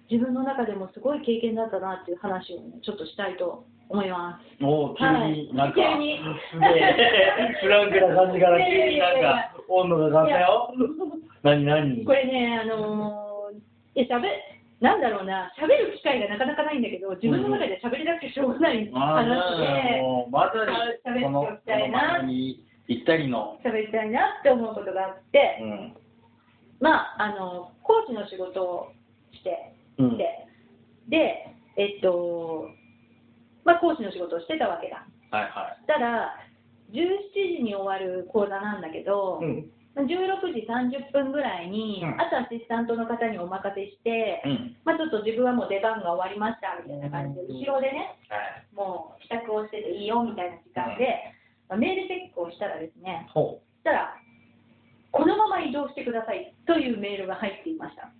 [0.09, 4.63] 自分の中でもすごい経験だったなっていう話をね、ちょっとしたいと思います。
[4.63, 6.19] おー急になんか、急に。
[6.51, 10.73] すげえ、フランクな感じから急になんか、温度が上がったよ。
[11.43, 12.03] 何何？
[12.03, 14.27] これね、あのー、いや、しゃべ、
[14.81, 19.23] なんだろうな、喋る機会がなかなかないんだけど、自分の中で喋りたくてしょうがない話
[19.93, 22.21] で、もうまさに喋っておきたいな
[22.87, 23.59] ぴったりの。
[23.63, 25.93] 喋りたいなって思うことがあって、うん。
[26.79, 28.91] まあ、あの、コーチの仕事を
[29.31, 30.17] してうん。
[30.17, 30.47] て、
[31.09, 32.67] で、えっと、
[33.63, 35.05] まあ、講師の仕事をしてたわけだ。
[35.31, 36.35] はいはしたら、
[36.91, 39.45] 17時に終わる講座なんだけど、い。
[39.45, 39.71] うん。
[39.95, 44.75] 16時30分ぐらいに、うんあとアシスタントの方にお任せして、うん。
[44.83, 48.75] まあ、ちょっと自分はもう出番が終わりましたみたいな感じで、うん後ろでね、はい。
[48.75, 51.35] もう支度をしてていいよみたいな時間で、
[51.71, 54.19] まあメールチェックをしたらですね、したら、
[55.11, 58.11] このまま移動してくださいというメールが入っていました。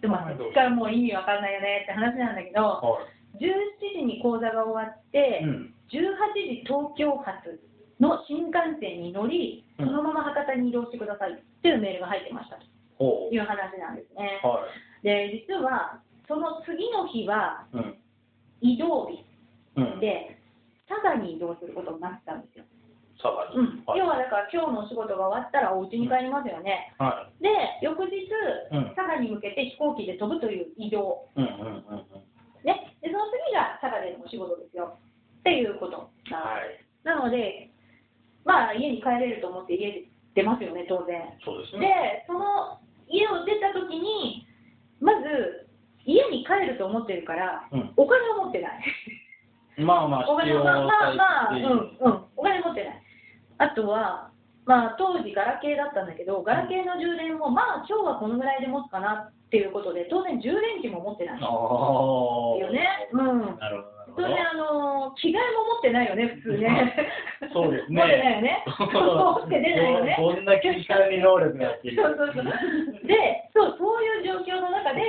[0.00, 2.54] でも、はいそっからもう意味わかんないよねって話なんだけう。
[2.54, 3.02] ど、は
[3.42, 5.44] 17時に講座が終わって、い。
[5.44, 5.74] うん。
[5.90, 7.58] 18時東京発
[7.98, 12.56] の新幹線に乗り、うんそのまま博多に移動してくださいというメールが入ってました
[12.98, 13.28] と。
[13.32, 14.40] いう話なんですね。
[14.44, 14.60] は
[15.02, 17.66] で、実は、その次の日は。
[18.60, 19.24] 移動日
[19.76, 20.00] うん。
[20.00, 20.38] で、
[20.86, 22.64] 佐賀に移動することになったんですよ。
[23.20, 23.56] さらに。
[23.56, 23.98] うん、はい。
[24.00, 26.92] 要はだから今日のお仕事が終わったらお家に帰りますよね。
[26.98, 27.48] はで、
[27.80, 28.26] 翌日、
[28.72, 31.28] うん佐賀に向けて飛行機で飛ぶという移動。
[31.36, 31.40] い。
[31.40, 32.24] うんうんうんうん。
[32.64, 32.96] ね。
[33.00, 34.98] で、その次が佐賀でのお仕事ですよ。
[35.40, 36.84] っていうことはい。
[37.04, 37.70] なので、
[38.44, 41.36] まあ、家に帰れると思って家出ますよね、当然。
[41.44, 44.46] そうですでね。、その家を出たときに、
[45.00, 45.68] まず、
[46.04, 47.92] 家に帰ると思ってるから、うん。
[47.96, 48.82] お金を持ってない。
[49.78, 52.99] まあまあ、 お金まあまあまあ、うんうん、お金持ってない。
[53.60, 54.32] あとは、
[54.64, 61.40] まあ、当時、ガラケーだったんだけど、ガラケーの充電も、まあ、今日はこのぐらいで持つかなっていうことで、当然、充電器も持ってない。
[61.40, 62.56] ああ。
[62.56, 62.88] よね。
[63.12, 63.58] うん。
[63.60, 63.84] なる
[64.16, 64.16] ほど。
[64.16, 66.96] 当然、あの着替えも持ってないよね、普通ね。
[67.52, 68.64] そうですね持ってないよね。
[68.66, 70.16] 持って出ないよね。
[70.18, 72.44] こんな切り替えに能力がっていそうそうそう。
[73.06, 75.02] で、そう、そういう状況の中で、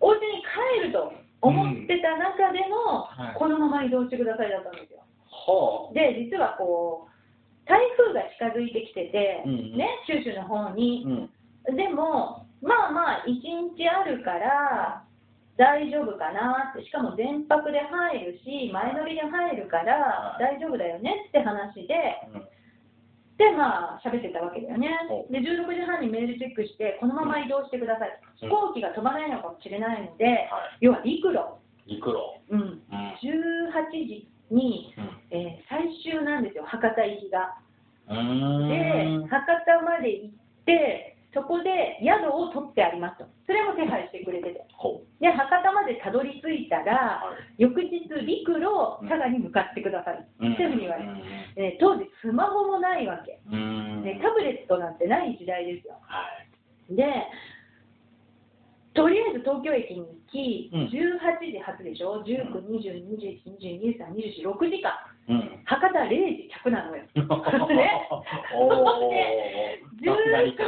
[0.00, 0.42] お家に
[0.82, 5.00] 帰ると思ってた中での、はいこのまま移動してくださいだったんですよ。
[5.28, 7.15] はで、実はこう、
[7.66, 10.70] 台風が近づいてきてて、うんね、九州の方あ。
[10.70, 11.72] にう。
[11.72, 11.76] ん。
[11.76, 15.02] でも、まあまあ、一日あるから、
[15.56, 22.14] 大丈夫かなって、しかも全泊で入るし、前乗りで入るから、大丈夫だよねって話で、
[23.36, 25.26] で、まあ、喋ってたわけだよねほ。
[25.30, 28.08] で、16時半にメールチェックして、このまま移動してください。
[28.08, 30.44] うん飛行機が飛ばないのかもしれないので、はい。
[30.80, 32.36] 要は陸路、陸路。
[32.50, 32.80] うん、うん。
[33.16, 34.94] 18時に、
[35.30, 37.58] えー最終なんですよ、博多行きが。
[38.08, 38.68] うん。
[38.68, 43.28] で、博多まで行って、そこで宿を取ってありますと。
[43.44, 44.64] それも手配してくれてて。
[44.72, 50.26] ほで、博多までたどり着いたら、はい翌日、陸路、佐賀に向かってください。
[50.40, 50.52] う。
[50.54, 51.10] っていうふうに言われて、
[51.56, 53.40] えー当時、スマホもないわけ。
[53.50, 54.02] うん。
[54.02, 55.98] ね、タブレットなんてない時代ですよ。
[56.02, 56.24] は
[56.88, 56.94] い。
[56.94, 57.04] で、
[58.96, 60.88] とりあえず東京駅に行き、うん。
[60.88, 64.96] 18時発でしょ、19、20、21、22、23、24、6時間、
[65.28, 65.60] うん。
[65.68, 67.04] 博多0時着なのよ。
[67.76, 68.08] ね
[68.56, 69.12] おお。
[70.00, 70.56] ずーっさすがに。
[70.56, 70.64] と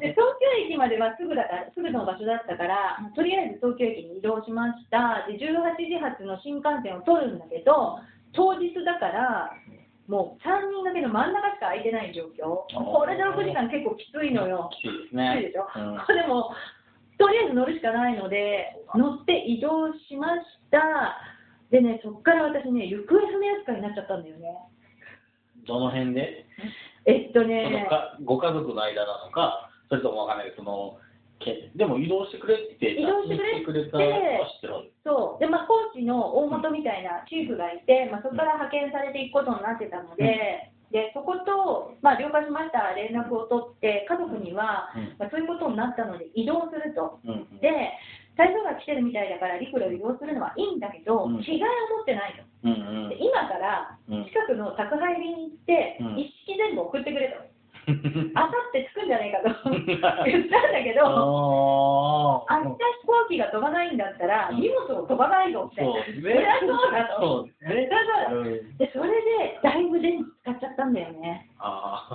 [0.00, 7.98] で東京駅まではすぐだからすぐの場所だったから、とりあえず東京駅に移動しました、で18時発の新幹線を取るんだけど、
[8.32, 9.52] 当日だから、
[10.08, 14.70] もう3人掛けの真ん中しか空いてない状況、これで6時間結構きついのよ。
[14.72, 15.42] きついですきついね。
[15.42, 15.98] でしょ、うん。
[15.98, 16.50] これでも
[17.18, 21.18] とりあえず乗るしかないので乗って移動しました。
[21.70, 24.56] でねそこから私ね行方不明扱いになっちゃったんだよね。
[25.66, 26.44] どの辺で？
[27.06, 27.86] えっとね。
[27.88, 30.98] かご家族の間なのか、それともわかんないけど、その、
[31.38, 33.90] けでも移動してくれって移動してくれって。
[35.04, 35.40] そう。
[35.40, 45.16] でまあ高知の大本みたいなチーフがいて、まあ、そこから派遣されていくことになってたので、でそこと、まあ、了解しました連絡を取って家族には、うん。
[45.18, 47.18] まあ、そういうことになったので移動すると。
[47.24, 47.58] うんうん。
[47.58, 47.72] で
[48.36, 51.40] 台風が来てるみたいだから陸路移動するのはいいんだけど、うん。
[51.40, 52.44] 着替えを持ってないと。
[52.68, 52.76] うんう
[53.06, 53.08] ん。
[53.08, 54.24] で今からうん。
[54.24, 56.20] 近くの宅配便に行って、うん。
[56.20, 57.40] 一式全部送ってくれと、
[58.34, 59.70] あさって着くんじゃないかと
[60.24, 61.02] 言ったんだけど、
[62.48, 64.60] あ明日飛行機が飛ばないんだったら、うん。
[64.60, 67.48] 荷物も飛ばないぞって、そりゃそうだと、
[68.78, 68.90] で。
[68.92, 71.48] それでだいぶ電気使っちゃったんだよね。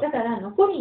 [0.02, 0.80] だから残り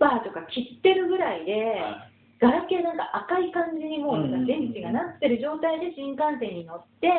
[0.00, 2.06] 20%とか切ってるぐらいで、は
[2.38, 4.46] ガラケーなんか赤い感じにもううん。
[4.46, 7.10] 電池がなってる状態で新幹線に乗って、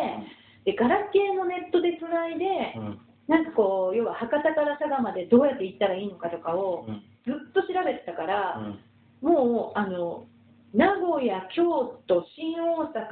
[0.66, 8.80] でガラケーのネットでつないで、いうんなんかこう、要は博多から佐賀までどうやって行ったらいいのかとかをうんずっと調べてたから、うん
[9.20, 10.28] もうあの
[10.74, 13.10] 名古屋、京都、新大阪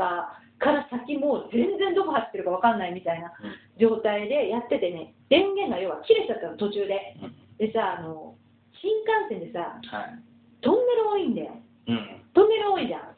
[0.59, 3.31] から先、もう全然どこ走ってるか分かんないみたいな
[3.79, 7.17] 状態でやっててね、電源が要は切れちゃったの、途中で。
[7.57, 8.35] でさあの、
[8.81, 8.91] 新
[9.31, 10.19] 幹線でさ、はい。
[10.61, 11.57] トンネル多いんだよ。
[11.87, 12.21] うん。
[12.33, 13.15] トンネル多いじゃん。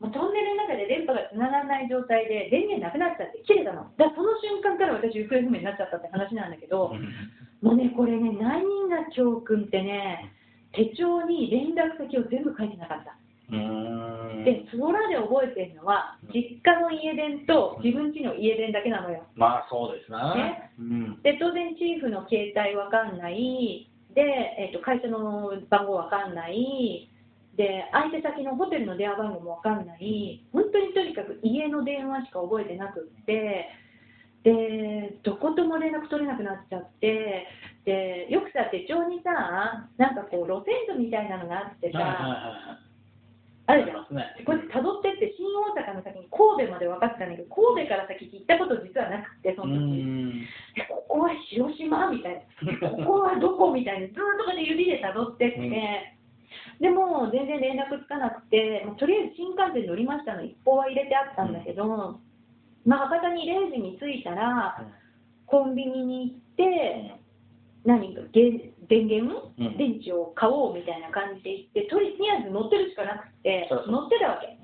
[0.00, 3.86] もうトンネルの中で電波がつながらない状態で電源なくなっちゃって切れたの。
[3.96, 6.94] だからその瞬間から私行方不明になっちゃったって話なんだけど、
[7.62, 10.32] もうね、これね、何が教訓ってね、
[10.72, 13.14] 手帳に連絡先を全部書いてなかった。
[14.44, 19.22] で、その裏で覚えてるのは、実家の家電と自分家の家電だけなのよ。
[19.36, 20.34] まあそうですな。
[20.34, 21.22] ねうん。
[21.22, 24.22] で、当然、チーフの携帯わかんない、で、
[24.58, 27.08] えっと会社の番号わかんない、
[27.56, 33.68] で、相手先のホテルの電話番号もわかんない、本当にとにかく家の電話しか覚えてなくって、
[34.42, 37.46] で、どことも連絡取れなくなっちゃって、
[37.84, 42.92] で、よくさ、手帳にさ、なんかこう、路線図みたいなのがあってはいはいさ、はい。
[43.66, 44.16] あるじゃん。
[44.16, 44.34] ね。
[44.44, 50.48] こうやって辿ってって、新大阪の先に神戸まで分かってたんだけど、神戸から先行ったこと実はなくて、その時。
[50.88, 56.11] ここは広島みたいな、ここはどこみたいな、ずーっとこ指で辿ってって、うん
[56.82, 62.18] でも全然連絡つかなくて、とりあえず新幹線乗りましたの、一報は入れてあったんだけど、
[62.84, 64.82] まあ、博多に0時に着いたら、
[65.46, 67.22] コンビニに行って、
[67.84, 74.58] 何かげ電源、うん電池を買おうみたいな感じで行って、とりあえず乗ってるしかなくて乗ってたわけ。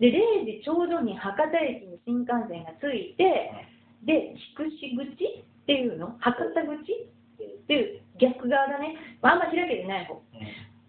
[0.00, 3.52] で、0時ちょうどに博多駅に新幹線が着いて、
[4.04, 6.16] で、筑紫口っていうの？
[6.18, 8.96] 博多口っていう逆側だね。
[9.20, 10.22] あんま開けてない方。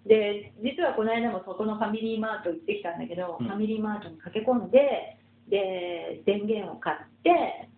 [0.06, 7.70] で、実はこの間もそこのファミリーマート行ってきたんだけど、うんファミリーマートに駆け込んで、で、電源を買って、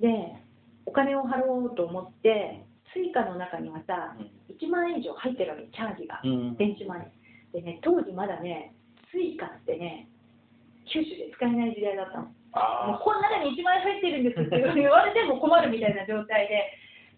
[0.00, 0.08] で、
[0.86, 4.16] お金を払おうと思って、 Suica の中にはさ、
[4.48, 6.20] 1万円以上入ってるわけ、チャージが。
[6.24, 6.56] うん。
[6.56, 7.52] 電子マネー。
[7.52, 8.74] でね、当時まだね、
[9.10, 10.08] Suica ってね、
[10.86, 12.24] 九州で使えない時代だったの。
[12.24, 16.66] もうあこの中に1万円入ってるんですって言われても困るみたいな状態で、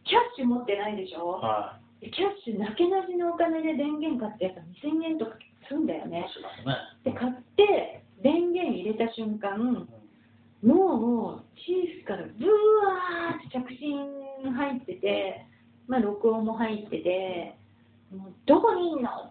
[0.05, 1.25] キャッシュ持ってないでしあ。
[1.25, 1.41] ょ？
[1.41, 5.39] はでキャッシュなけなしのお金で電源買ってやったら2000円とか
[5.69, 6.11] すんだよい。
[6.11, 6.27] ね。
[7.05, 9.87] で、買って、電源入れた瞬間、
[10.63, 15.47] もう、チーフからブワーって着信入ってて、
[15.87, 17.55] まあ、録音も入ってて、
[18.11, 19.31] もうどこにいんの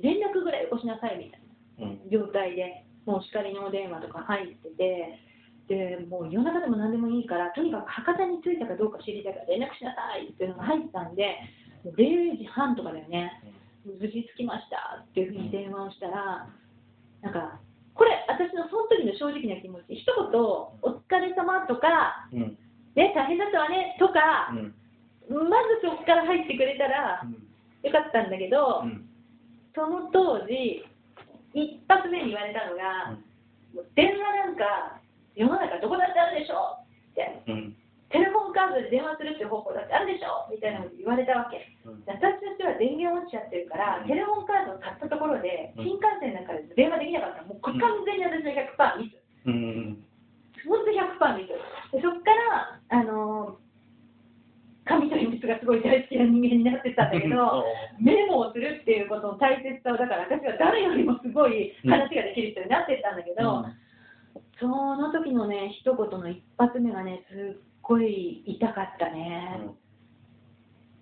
[0.00, 1.40] 連絡ぐらいよこしなさいみたい
[1.78, 1.92] な。
[1.92, 2.10] うん。
[2.10, 5.18] 状態で、もうお叱りのお電話とか入ってて、
[5.68, 11.36] でもう夜中でも何でもいいから、とにかく博多に着いたかどうか知りたいから連絡しなさいっていうのが入ったんで、
[11.84, 13.32] もう0時半とかだよね、
[13.84, 16.48] 無事着きましたっていうふうに電話をしたら、
[17.22, 17.60] なんか、
[17.94, 22.58] これ、私のその時の正直な気持ち、一言、お疲れ様とか、うん。
[22.94, 25.48] ね、大変だったわねとかう、ん。
[25.48, 27.24] まずそこから入ってくれたら
[27.82, 29.08] よかったんだけど、うん。
[29.74, 30.84] その当時、
[31.54, 33.16] 一発目に言われたのが、
[33.94, 35.00] 電話なんか
[35.34, 36.78] 世の中どこだってあるでしょ？
[36.80, 37.76] って、うん。
[38.10, 40.46] テレフォンカードで電話するっていう方法だってあるでしょ？
[40.50, 41.66] みたいなこと言われたわけ。
[41.84, 42.02] うん。
[42.06, 47.74] 私としては電源落ちちゃってるから、うんテレフォンカードを買ったところで、うん新幹線なんかで電話できなかったら、もう完
[48.06, 49.18] 全に私の100%ミス。
[49.46, 50.04] うん。
[50.66, 51.54] 本当100%ミス。
[51.92, 53.64] でそっから、あのー
[54.84, 57.64] 紙と鉛筆がすごい大好きな人間になってったんだけど、
[57.98, 63.64] メモをするっていうことの大切さをだから私は誰よりもすごい話ができる人になってったんだけど、
[64.60, 69.68] その時のね一言の一発目がねすっごい痛かったね、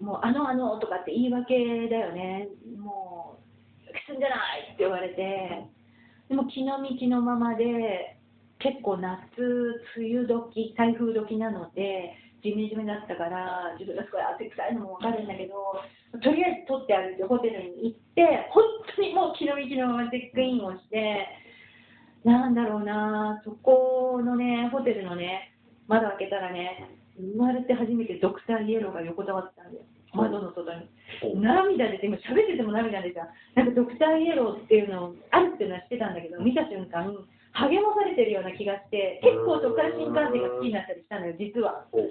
[0.00, 2.48] もうあのあのとかって言い訳だよね。
[2.78, 3.42] もう
[4.06, 5.66] すんじゃないって言われて。
[6.28, 8.16] でも気の身気のままで
[8.58, 9.20] 結構夏
[9.98, 15.54] 梅雨時台風時なのでジメジメだったから自分がすごい汗臭いのも分かるんだけど
[16.22, 18.64] とりあえず取ってあるってホテルに行って本
[18.96, 21.26] 当にもう気の身気のままチェックインをして
[22.24, 25.54] なんだろうなそこのねホテルのね
[25.88, 30.88] 窓開けたらね生まれて初めてドクターイエローが横たわってたんだよ窓の外に。
[31.40, 33.28] 涙出て、今喋ってても涙出ちゃう。
[33.56, 37.16] なんかドクターイエローっていうのあるっていうのは知ってたんだけど、見た瞬間、
[37.52, 41.84] 励まされてるような気がして、結構そこから新幹線が好きになったりしたのよ、実は。
[41.92, 42.08] ドク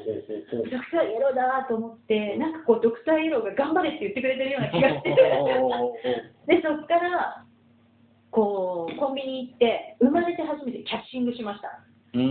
[0.89, 5.13] ターイエローだと思って、なんかこう、ドクターイエローが頑張れって言ってくれてるような気がして。
[6.49, 7.45] で、そっから、
[8.31, 11.83] こう、コンビニ行って、生まれて初めてキャッシングしました。
[12.11, 12.27] クレジ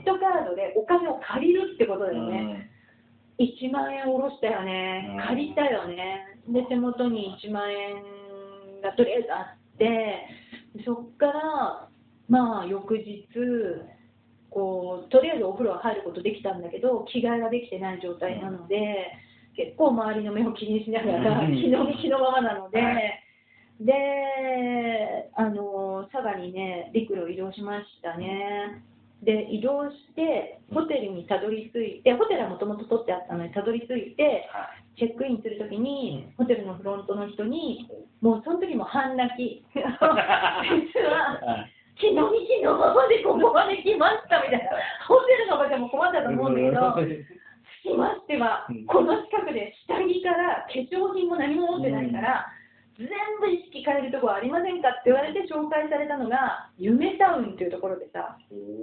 [0.00, 2.70] ットカードでお金を借りるってことだよね。
[3.38, 8.00] 1万円下ろしたよねうん、借りたよね、で手元に1万円
[8.80, 10.26] がとりあえずあって、
[10.86, 11.88] そっから、
[12.28, 13.26] まあ、翌日
[14.56, 19.12] こう、とりあえずお風呂は入ることできたんだけど、着替えができてない状態なので、
[19.54, 22.96] 結構周りの目を気にしながら、うん気の身気のままなのでは。
[23.80, 28.82] で、あの佐賀にね、陸路移動しましたね。
[29.22, 34.44] で移動してホテルにたどり着いてホテルはもともと取ってあったのにたどり着いて
[34.98, 37.88] チェックインするときにホテルのフロントの人に
[38.20, 39.64] もうその時も半泣き。
[39.72, 39.80] 実
[41.08, 41.64] は
[41.96, 44.70] 気の身気のままでここまで来ましたみたいな。
[45.08, 47.08] ホテルの場でも困ったと思うんだけど不思
[47.86, 48.86] しましては、うん。
[48.86, 52.46] この近くで下着から化粧品も何も持ってないから、
[52.98, 53.08] 全
[53.40, 58.38] 部意識変えるところありませんかって言われて紹介されたのが、夢タウンっていうところでさ、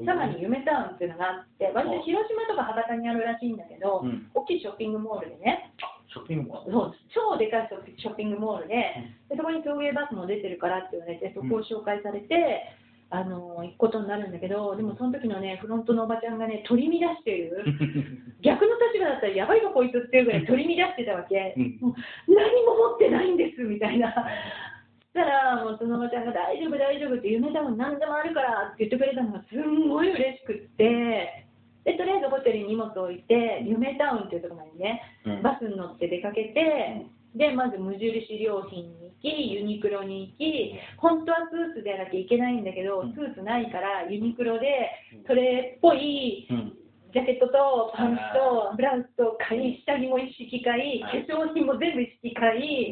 [0.06, 4.30] 佐賀に夢タウンっていうのがあって、割と広島とか博多にあるらしいんだけど、うん。
[4.34, 5.74] 大きいショッピングモールでね、
[6.14, 6.72] ショッピングモール。
[6.72, 8.94] そう超でかいショッピングモールで,、
[9.30, 12.70] で、そこに送迎バスも出てるからって言われて、そこを紹介されて、
[13.10, 17.64] あの行くことになるんだけど、でもその時のね、フロントのおばちゃんがね、取り乱している。
[18.42, 21.78] 逆の立場だったらやばいぞこいつっていうぐらい取り乱してたわけ、うん。
[21.80, 31.46] もう何も持ってないんですみたいな、そしたらもうそのおばちゃんが大丈夫大丈夫って夢多分何でもあるからって言ってくれたのがすんごい嬉しくって。
[31.84, 35.42] でとりあえずホテルに荷物を置いて夢タウンっていうところまでねうん。
[35.42, 43.14] バスに乗って出かけて、でまず無印良品に行きユニクロに行き本当はスーツでなきゃいけないんだけど、うん。
[43.14, 44.92] スーツないからユニクロで
[45.26, 46.74] それっぽいうん。
[47.14, 52.90] ジャケットとパンツとブラウスと買い、下着も一式買い、化はい粧品も全部一式買い、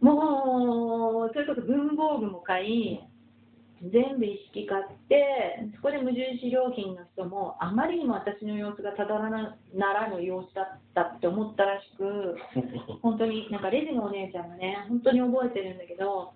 [0.00, 3.00] もう、それこそ文房具も買い、
[3.82, 12.36] 全部一式買って、そこで無印良品の人も、あまりにも私の様子がただらなならぬ様子だったって思ったらしく、
[13.02, 16.32] 本当になんかレジのお姉ちゃんがね、本当に覚えてるんだけど、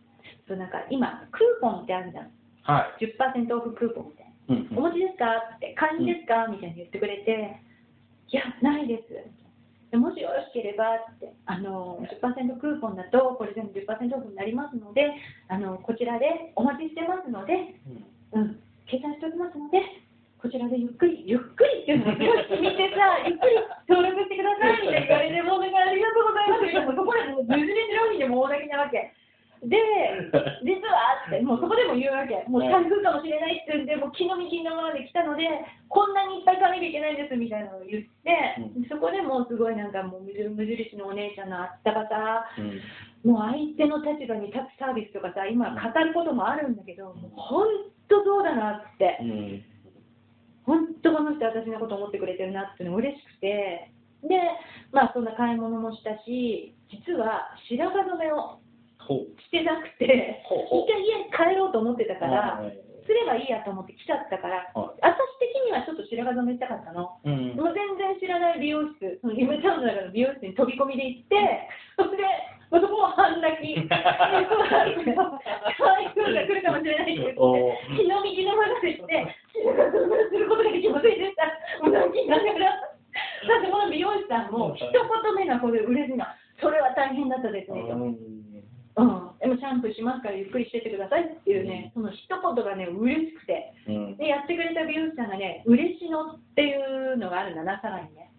[0.46, 2.30] そうなんか今、クーポンってあるじゃん、
[2.62, 4.54] は10%オフクーポンみたいな。
[4.54, 4.58] い。
[4.60, 5.26] うんお持ちですか？
[5.56, 6.46] って、会員ですか？
[6.48, 7.60] みたいに言ってくれて、
[8.28, 9.41] いや、ないです。
[9.92, 12.24] でもしよろしければって、あの10%
[12.56, 13.84] クーポンだと、これ全部10%
[14.16, 15.04] オフになりますので、
[15.52, 17.76] あのこちらでお待ちしてますので、
[18.32, 18.56] うん、
[18.88, 19.84] 計算しておきますので、
[20.40, 26.64] こちらでゆっくり、ゆっくりっていうのがすごい聞いてさ、 ゆっくり登録してくださいみたいな言われて、もうだからありがとうございます。
[26.64, 29.12] みたいな、そこでもう無印良品でも大泣きなわけ。
[29.62, 29.78] で、
[30.66, 35.46] 実はって、もうそこでも言うわけ、もう台風かもしれないって言うんで、もう気の身気のままで来たので、
[35.86, 38.88] こんなにいっぱい買わなきゃいけないんですみたいなのを言って、うん。
[38.90, 43.30] そこでもうすごいなんかもう無無印のお姉ちゃんのあったかさ、うん。
[43.30, 47.66] もう相手の立場に立つサービスとかさ、今語ることもあるんだけど、もう本
[48.10, 49.62] 当そうだなって、うん。
[50.66, 53.94] 本当この人私のこと思ってくれてるなっていうの嬉しくて、
[54.26, 54.38] で、
[54.90, 58.58] まあそんな買い物もしたし、実は白髪染めを。
[59.08, 60.86] してなくて、一
[61.34, 62.92] 回家帰ろうと思ってたから、はい。
[63.02, 67.18] すればいいやと思って来ちゃったから、は私的にはちょっと白髪染めしたかったの。
[67.26, 72.24] うんもう全然知らない美容室、その夢タウンの中の美容室に飛び込みで行って、 それで、
[72.70, 74.46] もうそこも半泣き、 で台
[76.14, 81.44] 風が来るかもしれないって言って、お気の右のままでして、白髪染めすることができませんでした。
[81.82, 82.92] もう泣きながら。
[83.42, 86.24] だってこの美容師さんも一言目がこれ嬉しいの。
[86.60, 87.82] それは大変だったですね。
[87.82, 88.31] と。
[90.02, 98.34] しますからゆっくりしてってくださいっていうね、その一言がね、嬉しくて、うんでやってくれた美容師さんがね、嬉野っていうのがあるんだな、さらにね。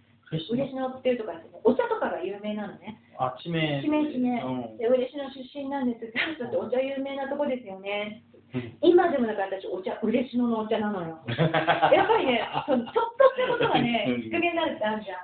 [0.51, 2.99] 嬉野っていうところお茶とかが有名なのね。
[3.17, 3.81] あ、地名。
[3.81, 4.77] 地名地名うん。
[4.77, 6.11] で、嬉野出身なんです。
[6.11, 8.23] だってお茶有名なとこですよね。
[8.27, 8.33] うん
[8.81, 11.17] 今でもだから私、お茶、嬉野のお茶なのよ。
[11.25, 15.17] やっぱりね、そのちょっとしたことがねうん、きっかけになるってあるじゃん。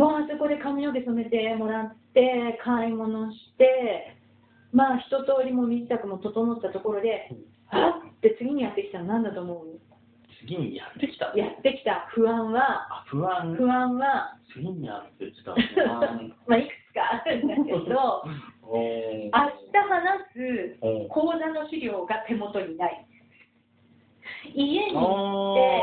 [0.00, 4.16] もうあそこで髪の毛染めてもらって、買い物して、
[4.72, 7.28] まあ一通りも身支度も整ったところで、
[7.70, 9.80] あって次にやってきたのなんだと思う？
[10.40, 11.32] 次にやってきた？
[11.36, 13.54] やってきた不安は、あ、不安？
[13.56, 15.54] 不安は、次にやってきた。
[16.46, 18.24] まあいくつかあるんだけど、
[18.70, 23.06] 明日話す講座の資料が手元にない。
[24.54, 25.02] 家に行って、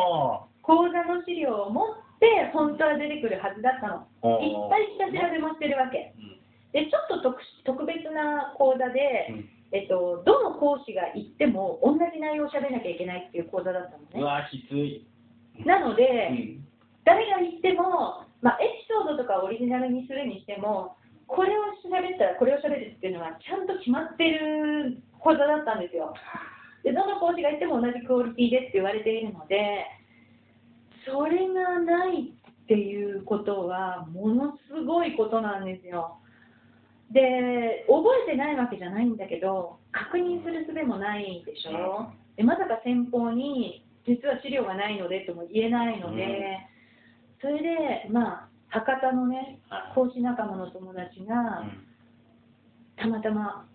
[0.08, 1.88] お講座の資料を持っ
[2.20, 4.08] て、本当は出てくるはずだったの。
[4.24, 6.14] ーいっぱい下調べもしてるわけ。
[6.74, 14.08] で、ちょっと特特別な講座で、うんえっと、どの講師が行っても同じ内容を喋らなきゃいけないっていう講座だったのね。
[14.16, 15.06] うわ、きつい。
[15.66, 16.68] なので、うん
[17.08, 26.14] 誰が言っても、まあ、エピソードとかオリジナルにするにしても、これを喋ったらこれを喋るっていうのがちゃんと決まってる講座だったんですよ。
[26.84, 29.88] で、どの講師が言っても同じクオリティでって言われているので、
[31.08, 36.20] それがないっていうことは、ものすごいことなんですよ。
[37.12, 42.12] で、覚えてないわけじゃないんだけど、確認する術もないでしょ？
[42.36, 46.24] でまさか先方に、実は資料がないのでとも言えないので、
[47.42, 47.52] うん。
[47.52, 49.96] それで、まあ、博多のね、はい。
[49.96, 51.88] 講師仲間の友達が、うん。
[52.98, 53.68] たまたま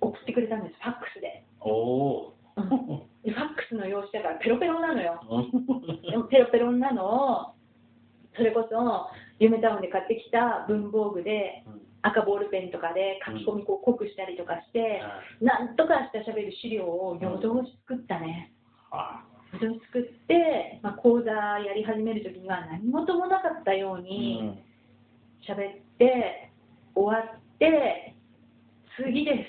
[0.00, 1.44] 送ってくれたんです、ファックスで。
[1.60, 5.20] おうファックスの用紙だからペロペロなのよ。
[5.24, 7.54] ー でもペロペロなのを、
[8.34, 11.64] それこそ、夢タウンで買ってきた文房具で、
[12.02, 15.02] 赤ボールペンとかで書き込みこう濃くしたりとかして、
[15.40, 18.52] なんとかしたしゃべる資料を夜通し作ったね。
[18.90, 24.62] あ本当に作って、まあ、講座やり始めるときには何事もなかったように
[25.46, 26.50] 喋って、
[26.94, 28.14] 終わって、
[28.96, 29.46] 次で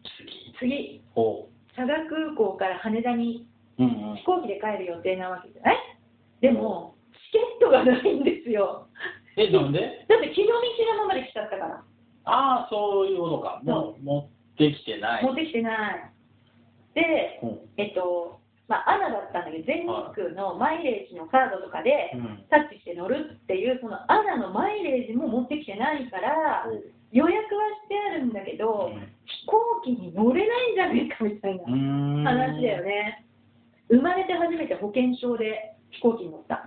[0.00, 0.58] す。
[0.58, 0.58] 次。
[0.58, 3.46] 次、ほ佐賀空港から羽田に
[3.78, 3.84] う。
[3.84, 4.24] うんうん飛。
[4.24, 5.76] 行機で帰る予定なわけじゃない？
[6.40, 6.96] でも、
[7.32, 8.88] チケットがないんですよ。
[9.38, 9.80] え、なんで？
[10.08, 10.52] だって、昨日道
[10.94, 11.84] のままで来ちゃったから。
[12.24, 13.60] ああ、そういうことか。
[13.64, 15.24] もう、持ってきてない。
[15.24, 16.10] 持ってきてない。
[16.94, 26.66] で、うんえっと、まあ、アナだったんだけど、全日空のマイレージのカードとかでうんタッチして乗るっていう、そのアナのマイレージも持ってきてないから、
[27.12, 28.92] 予約はしてあるんだけど、
[29.24, 33.24] 飛行機に乗れないんじゃないかみたいなうん話だよね。
[33.88, 36.66] 生まれて初めて保険証で飛行機に乗った。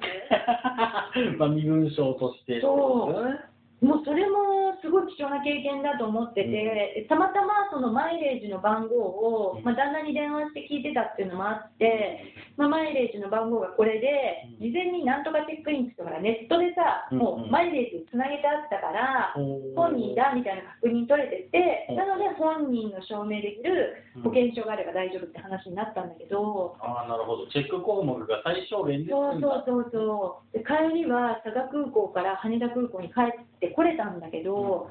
[1.38, 2.62] まあ、身分証として。
[2.62, 3.51] そうね。
[3.82, 9.64] もうそれもすごい貴重な経験だと思ってて、たまたまそのマイレージの番号を、うん。
[9.66, 12.22] まあ、旦那に電話して聞いてたっていうのもあって、
[12.58, 14.70] まあ、マイレージの番号がこれで、うん。
[14.70, 17.18] 事前になんとかチェックインって言ったから、ネットでさ、うん。
[17.18, 19.34] もうマイレージにつなげてあったから、
[19.74, 21.96] 本人だみたいな確認取れてて、うん。
[21.98, 24.30] なので本人の証明できるうん。
[24.30, 27.50] 保険証があれば大丈夫って話になったんだけど、ああ、なるほど。
[27.50, 30.58] チェック項目が最小限でそうそうそうそう。
[30.58, 34.90] で帰りは佐賀空港から羽田空港に帰ってこれたんだけど、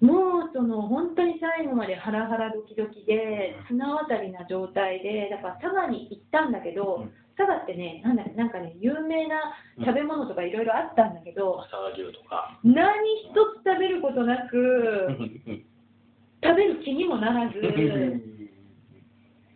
[0.00, 12.60] もうその本当に最後までハラハラドキドキで綱渡りな状態でだから佐賀に行ったんだけど、うん佐賀ってねなんだなんかね有名な食べ物とかいろいろあったんだけど、朝牛とか。
[12.62, 12.84] 何
[13.24, 15.08] 一つ食べることなく
[16.44, 17.60] 食べる気にもならず。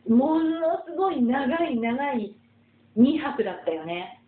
[0.08, 2.34] ものすごい長い長い
[2.96, 4.22] 2泊だったよね。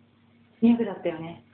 [0.63, 1.45] 2泊だったよね。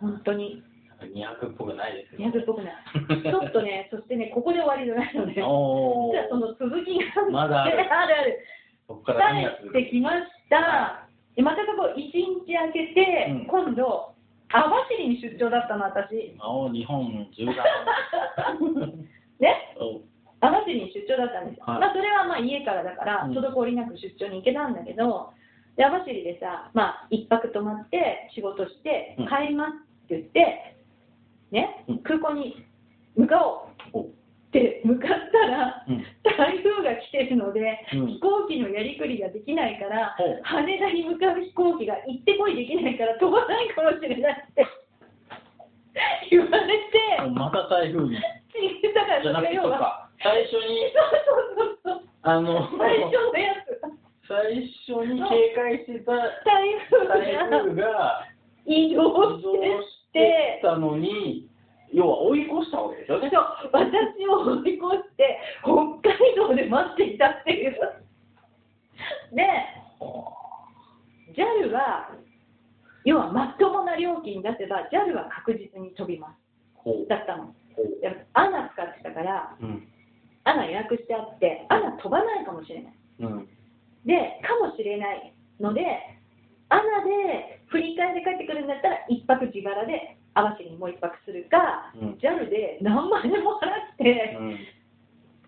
[0.00, 0.62] 本当に。
[1.04, 2.74] 200っぽくないです2泊っぽくない。
[3.22, 7.80] ちょっとね、 そしてね、ここで終わりじゃないので、お実はその続きがまだある。
[7.80, 8.38] あるある。
[8.86, 9.34] そこから
[9.72, 11.06] てきました。
[11.34, 12.00] でまたここ1
[12.46, 13.46] 日空けて、うん。
[13.46, 14.14] 今度、
[14.48, 16.34] 網走に出張だったの、私。
[16.40, 17.56] お日本縦断
[19.38, 19.76] ね？
[19.76, 20.00] お
[20.40, 21.80] 網走に出張だったんですよ、はい。
[21.80, 23.36] まあ、それはまあ家からだからうん。
[23.36, 25.32] 滞りなく出張に行けたんだけど、
[25.76, 29.26] で網走でさ、まあ、一泊泊まって仕事してうん。
[29.28, 29.76] 帰ります
[30.06, 30.75] って言って、
[31.50, 31.98] ねうん。
[32.02, 32.66] 空港に
[33.16, 33.44] 向か
[33.92, 34.02] おう。
[34.02, 34.02] お。
[34.02, 34.08] っ
[34.52, 36.04] て向かったら、うん。
[36.24, 37.60] 台風が来てるので、
[37.92, 38.06] うん。
[38.08, 44.66] 飛行機のやりくりができないから羽田に向かう飛行機が行ってこいできないから飛ばないかもしれないって
[46.30, 48.16] 言われて、また台風に。
[48.94, 50.08] だからそれ要は。
[50.22, 50.92] 最初に。
[50.92, 52.08] そうそうそうそう。
[52.22, 52.68] あの。
[52.78, 53.96] 最初のやつ。
[54.28, 56.12] 最初に警戒してた。
[56.12, 58.26] 台風台が。
[58.66, 60.60] 移動してして。
[60.62, 61.48] たのに
[61.92, 67.76] 要は追い越したわけですよねそう私を追い越して北海道で待っていたっていう。
[69.32, 69.42] で、
[71.36, 72.10] JAL は
[73.04, 76.34] 要はまともな料金出せば JAL は確実に飛びま
[76.84, 77.08] す。
[77.08, 77.54] だったの。
[78.00, 79.88] でも ANA 使ってたからうん。
[80.44, 82.94] ANA 予約してあって ANA 飛ばないかもしれない。
[83.20, 83.48] うん。
[84.04, 85.82] で、かもしれないので、
[86.68, 92.18] アナで振り替えで帰ってくるんだったら、一泊自腹で網走にもう一泊するか、うん。
[92.18, 94.58] JAL で何万円も払ってうん。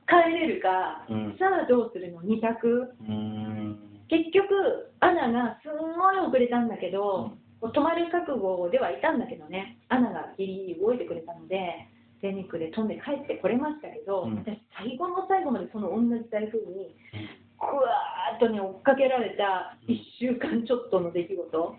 [0.08, 1.36] 帰れるか、うん。
[1.38, 2.94] さあどうするの、二択。
[3.00, 3.78] うん。
[4.08, 11.88] 結局、アナがすんごい遅れたんだけど、もう泊まる覚悟ではいたんだけどね、アナがギリギリ動いてくれたので、
[12.22, 14.36] 全日空で飛んで帰ってこれましたけど、うん。
[14.36, 16.96] 私、最後の最後までその同じ台風に、
[17.60, 21.76] ぐわーっとね、追っかけられた1週間ちょっとの出来事、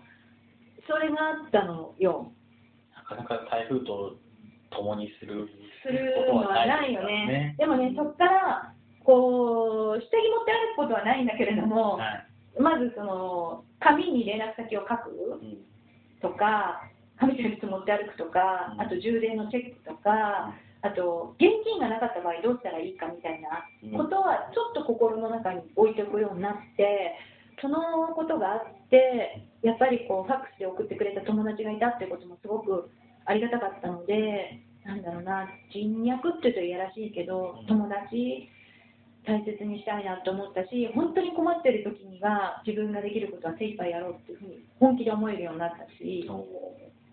[0.86, 2.32] それがあったのよ。
[2.94, 4.16] なかなか台風と
[4.70, 5.48] 共にする
[5.82, 7.56] するのはないよね。
[7.58, 8.74] でもね、そっっから、
[9.04, 12.26] こう、下着持って歩くことはないんだけれども、はい。
[12.60, 15.58] まずその、紙に連絡先を書くうん。
[16.20, 16.82] とか、
[17.18, 18.80] 紙センス持って歩くとかう、ん。
[18.80, 23.64] あと充電のチェックとか、あと、現金がなかった場合どうしたらいいかみたいな
[23.96, 27.16] ことはちょっと心の中に置いておくようになって、
[27.60, 32.88] そのことがあって、やっぱりこうファックスで送ってくれた友達がいたってこともすごく
[33.26, 38.48] ありがたかったので、なんだろうな、人脈って言うといやらしいけどうん、友達
[39.26, 46.24] 大切にしたいなと思ったし、本当に困ってる時には自分ができることは精一杯やろうっていうふうに本気で思えるようになったし、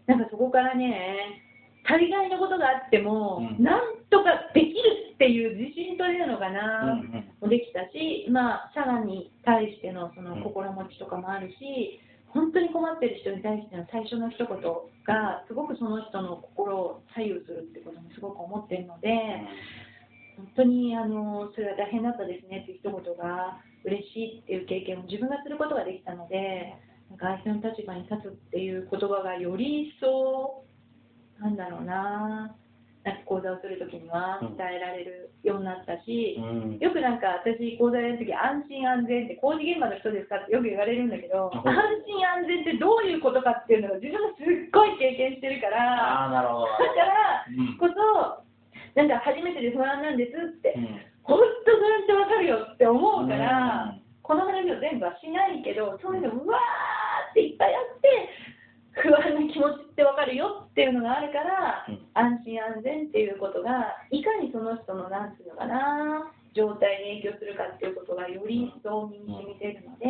[0.08, 1.44] なんかそこからね、
[1.88, 3.64] 大概のことがあっても、うん。
[3.64, 14.48] なんとかできるっていう自信というのかうんな、もできたし、まあ、佐賀に対してのその心持ちとかもあるし、本当に困ってる人に対しての最初の一言
[15.08, 19.10] が、すごくその人の心を左右するってこともすごく思ってるので、
[20.36, 26.76] 本当にあのそれは大変だったですねっていう一言が嬉しいっていう経験を自分がすることができたので、
[27.10, 30.67] なんか相手の立場に立つっていう言葉がより一層
[31.40, 32.56] なんだろうな。
[33.08, 36.78] なんか講座をするときには伝えられるようになったし、うん。
[36.84, 41.56] よくなんか私講座やるとき安心安全って工事現場の人ですかってよく言われるんだけど、う。
[41.56, 46.68] ん安心安全ってどういうことかっていうのを自分がすっごい経験してるからああなるほど。
[46.68, 47.80] だからうん。
[47.80, 48.44] こそ
[49.00, 51.00] なんか初めてで不安なんですって、うん。
[51.24, 54.04] 本当それってわかるよって思うから、うん。
[54.20, 58.28] この話を全部はしないけどそういうのうわーっていっぱいあって
[59.04, 62.00] 不安な気持ちってわかるよっていうのがあるから、うん。
[62.14, 70.08] 安心安全っていうことがいかにその人のなんていうのかな状態に影響するかっていうことがより一層身に染みてるので、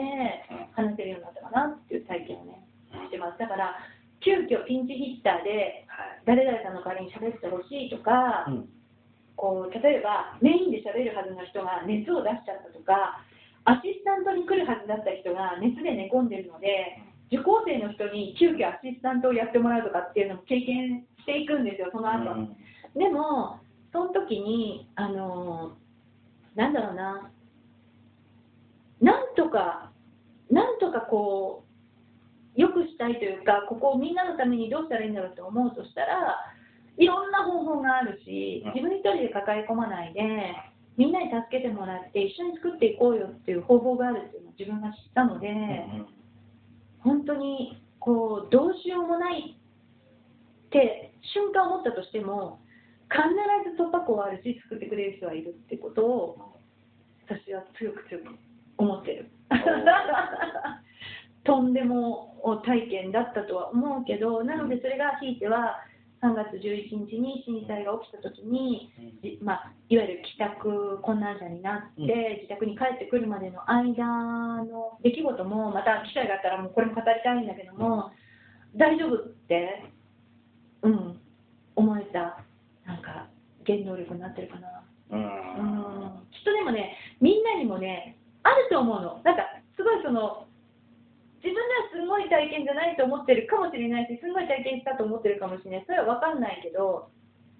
[0.71, 2.63] 話せるようになったかなっていう体験をね
[3.07, 3.39] してます。
[3.39, 3.75] だから
[4.23, 6.23] 急遽ピンチヒッターではい。
[6.25, 8.69] 誰々さんの代わりに喋ってほしいとか、うん。
[9.37, 13.21] こう例えばメインで喋るはずの人が熱を出しちゃったとか
[13.69, 16.97] アシスタントに来るはずだった人が熱で寝込んでるので
[17.31, 22.55] 受講生の人に急遽アシスタントをやってもらうとかっていうのも経験していくんですよその後、うん。
[22.95, 23.59] でも
[23.91, 25.73] その時にあの
[26.55, 27.31] なんだろうな。
[28.99, 29.91] なんとか
[30.49, 31.63] なんとかこ
[32.55, 36.35] う良くしたいというかここをみんなのためにどうしたらいいんだろうって思うとしたら
[36.97, 38.73] いろんな方法があるしうん。
[38.73, 40.21] 自分一人で抱え込まないで
[40.95, 46.16] みんなに助けてもらって一緒に作っていこうよっていう方法があるっていうのを自分が知ったので、うん
[47.07, 52.59] 本当にこうどうしようもないって瞬間思ったとしても
[53.07, 53.23] 必
[53.71, 56.37] ず突破口はあるし救ってくれる人はいるってことを
[57.25, 58.35] 私は強く強く
[58.77, 59.31] 思ってる。
[61.45, 65.79] とんでも体験だったとは思うけどなのでそれがひいては
[66.27, 68.91] 3月11日に震災が起きた時に
[69.23, 72.07] じまあ、いわゆる帰宅困難者になって、うん。
[72.07, 78.11] 自宅に帰ってくるまでの間の出来事もまた機会があったらもうこれも語りたいんだけども、
[78.75, 79.83] 大丈夫って、
[80.83, 81.19] うん、
[81.75, 82.43] 思えた
[82.85, 83.27] なんか
[83.65, 85.19] 原動力になってるかな、うん。
[85.19, 89.21] うん、きっとでもねみんなにもねあると思うの。
[89.23, 89.43] なんか
[89.75, 90.46] すごいその
[91.43, 95.85] 自分ではすごい体験じゃないと思ってるかもしれないしすごい体験したと思ってるかもしれない。
[95.85, 97.09] それは分かんないけど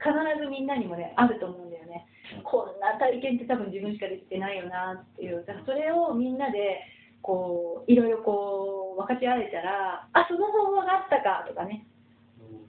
[0.02, 2.06] 必ずみんなにもねあると思うんだよね。
[2.44, 5.46] こんな体験って多分自分しかできてないよなっていう。
[5.46, 6.82] だからそれをみんなで
[7.22, 11.86] こういろいろこう分かち合えたらあその方法があったかとかね。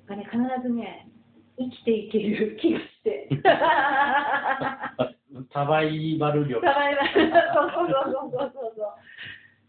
[0.07, 1.09] がね必ずね
[1.59, 3.29] 生きていける気がして。
[5.53, 8.95] サバイバル力サバイバルそうそうそうそうそうそう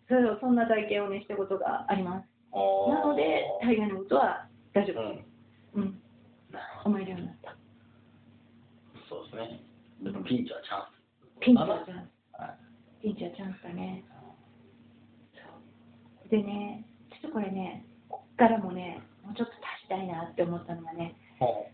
[0.09, 2.27] そうそんな体験をねしたことがあります。
[2.51, 5.25] なので大概のことは大丈うん。
[5.73, 6.01] 夫うん。
[6.83, 7.55] 思えるようになった。
[9.07, 9.61] そうですね。
[10.01, 10.85] でもピンチはチャン
[11.37, 11.39] ス。
[11.39, 12.41] ピンチはチャンス。
[12.41, 13.03] はい。
[13.03, 14.03] ピンチはチャンスだね。
[16.29, 21.65] でねちょっとこれねこっからもねもうちょっと足したいなって思ったのがねほ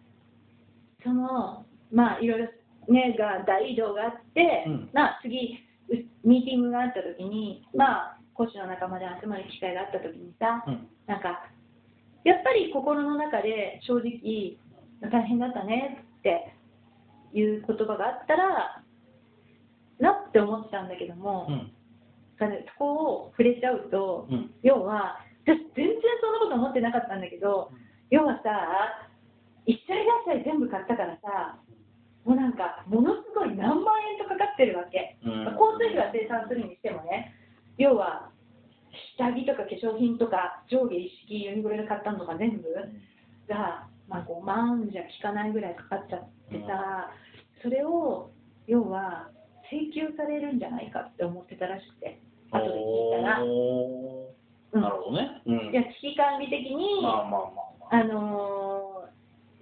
[1.03, 2.47] そのまあいろいろ
[2.87, 4.89] ねが大移動があって、うん。
[4.93, 5.59] まあ次
[5.89, 10.87] うミーティングがあった時にまあ講師の仲間で集まる機会があった時にさ、ううん。
[11.07, 11.49] なんか
[12.23, 14.57] やっぱり心の中で正直
[15.01, 16.53] 大変だったねって
[17.33, 18.83] いう言葉があったら
[19.99, 21.71] なって思ってたんだけども、うん。
[22.37, 22.45] そ
[22.77, 24.51] こを触れちゃうと、うん。
[24.63, 27.71] 要は私全然そんなこと思ってなかったんだけど、
[28.09, 29.07] 要はさ
[29.65, 29.93] 一切
[30.27, 31.57] 合切全部買ったからさ
[32.25, 35.45] もうなんかものすごい何万円とかかってるわけ、うん。
[35.55, 37.31] 交通費は生産するにしてもね
[37.77, 38.29] 要は
[39.17, 42.63] 下着とか化粧品とか上下一式ユニクロで買ったのとか全部？
[43.47, 47.11] が、まあ、5万じゃ効かないぐらいかかっちゃってさ、
[47.61, 48.31] それを
[48.67, 49.29] 要は
[49.71, 52.19] 請求されるんじゃないかって思ってたらしくて。
[52.51, 53.39] 後で聞いたら、
[54.81, 55.41] なるほどね。
[55.45, 55.71] うん。
[55.71, 57.41] いや危機管理的に、まあまあまあ
[57.79, 58.01] まあ。
[58.01, 58.94] あのー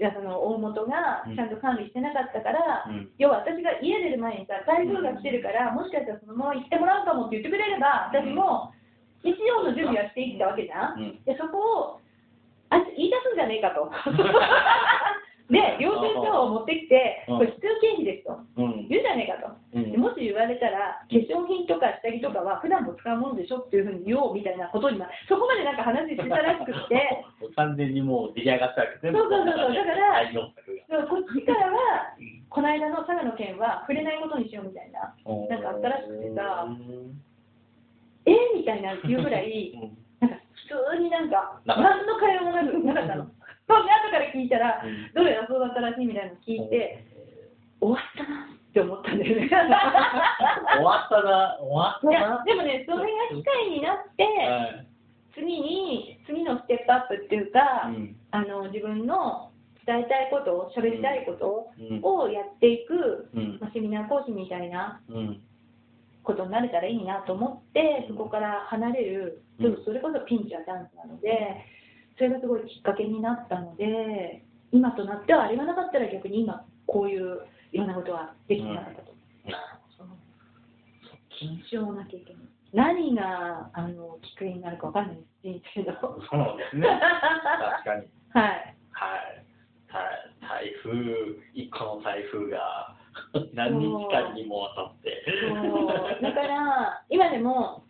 [0.03, 3.07] いやその大元がちゃんと管理してなかったから、うん。
[3.15, 8.75] 要は私が家出る前にさ台風が来てるから、もしかしたらそのまま行ってもらうかもって言ってくれれば私も
[9.23, 9.31] 一
[9.63, 11.23] 応の準備はしていったわけじゃん。
[11.23, 12.03] でそこを
[12.67, 13.87] あいつ言い出すんじゃねえかと
[15.51, 17.37] で領収書を持ってきてうん。
[17.37, 18.39] これ必要経費ですと。
[18.55, 18.87] うん。
[18.87, 19.51] 言うじゃねえかと。
[19.75, 19.91] うん。
[19.91, 27.25] でもし言われたら化粧品とか下着とかは普段も使うものでしょっていうふうに言おうみたいなことにまそこまでなんか話してたらしくって。
[27.55, 29.19] 完全にもう出来上がったわけですね。
[29.19, 29.91] そうそうそうだか
[30.95, 32.15] らこっちからは
[32.49, 36.65] この間の佐賀の件は触れないことにしようみたいななんかあったらしくてさ。
[36.67, 37.19] うん。
[38.25, 39.97] えー、みたいな言うぐらいうん。
[40.21, 41.59] なんか普通になんか。
[41.65, 43.27] 何の会話もなくなかったの。
[43.67, 45.11] そんで後から聞いたらうん。
[45.13, 47.05] どうやらそうだったらしいみたいなの聞いて
[47.79, 49.49] 終わったなって思ったんだよね。
[49.49, 51.57] 終わったな。
[51.61, 52.43] 終わったな。
[52.43, 54.87] でもねそれが機会になってはい。
[55.35, 58.15] 次に次のステップアップっていうか、うん。
[58.31, 59.51] あの自分の
[59.85, 61.99] 伝えたいこと喋りたいことうん。
[62.03, 63.57] をやっていく、うん。
[63.59, 65.41] まあ、セミナー講師みたいなうん。
[66.23, 71.29] ことになれたらいいなと思ってそこから離れる、うんそれこそピンチはダンスなので
[72.17, 77.41] それがすごいきっかけになったので今となってはあれがなかったら逆に今こういう
[77.71, 79.13] いろんなことはできてなかったと。
[79.45, 79.57] なる
[79.97, 80.15] その
[81.29, 82.37] 緊張な経験
[82.73, 86.87] 何があのきっかけになるかわかんないです人生のほどそうですね。
[86.87, 88.07] 確かに。
[88.33, 88.75] はい。
[88.91, 89.43] はい。
[89.91, 90.91] 台台風
[91.53, 92.95] 一個の台風が
[93.53, 95.23] 何日間にもわたって。
[96.21, 97.82] だから今でも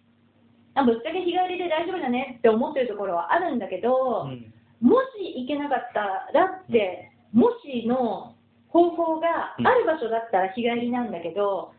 [0.75, 4.53] あぶっちゃけ日帰りで大丈夫だねって思ってるところはあるんだけど、うん。
[4.81, 8.35] もし行けなかったらって、もしの
[8.69, 11.73] 方法がある場所だったら日帰りなんだけど、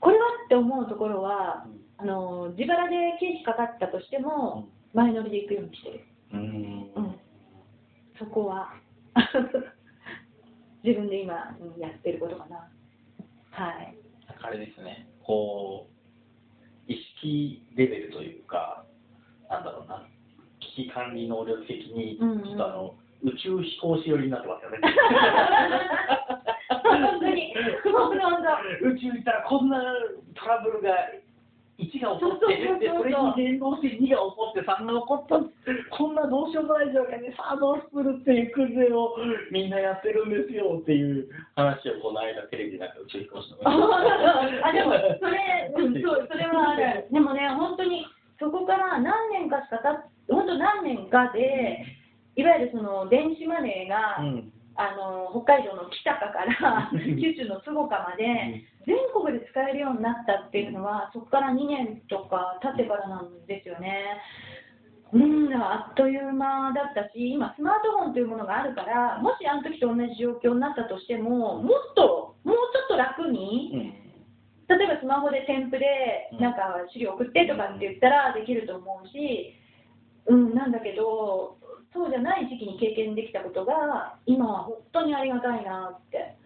[0.00, 1.66] これはって思うところは、
[1.98, 6.00] あの自腹で経費かかったとしても、前乗りで行くようにしてる。
[6.32, 6.40] うん。
[6.40, 7.20] うん、
[8.18, 8.72] そこは
[10.82, 12.68] 自分で今うんやってることかな。
[13.50, 13.94] はい。
[14.40, 15.08] あれですね。
[15.22, 15.97] こう
[16.88, 18.84] 意識レベルというか
[19.48, 20.06] なんだろうな。
[20.76, 24.78] 危機管理能力的にちょっとあの、宇宙飛行士寄りになってますよね。
[26.68, 27.54] 本当に。
[28.82, 29.82] 宇宙行ったらこんな
[30.34, 30.94] トラブルが
[31.78, 35.38] 1が起こってでそれに連動して2が起こって3が起こった
[35.94, 39.14] こんなどうしようもない状況にさあどうするっていう訓練を
[39.54, 47.06] みんなやってるんですよっていう話をこの間テレビでなんか宇宙飛行士のあでもそれ、うん、そうそれはある。
[47.14, 48.02] でもね本当に
[48.42, 51.86] そこから何年かしかたっ本当何年かで
[52.34, 64.22] いわゆるその電子マネーが、うんあの北海道の北かから 九州の坪岡まで全国で使えるようになったっていうのはそこから2年とか経ってからなんですよね。
[65.12, 73.94] うん、あっという間だったし、今、スマートフォンというものがあるから、もしあの時と同じ状況になったとしても、もっと、もうちょっと楽に、
[74.68, 74.78] うん。
[74.78, 76.40] 例えばスマホで添付でうん。
[76.40, 79.54] なんか資料送ってとかって言ったらできると思うし、
[80.26, 81.56] うん、なんだけど、
[81.92, 86.36] そうじゃない時期に経験できたことが、今は本当にありがたいなって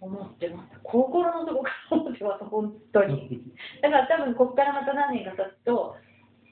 [0.00, 0.80] 思ってます。
[0.82, 3.42] 心の底から思ってます、本当に。
[3.82, 5.96] だから多分ここからまた何年か経つと、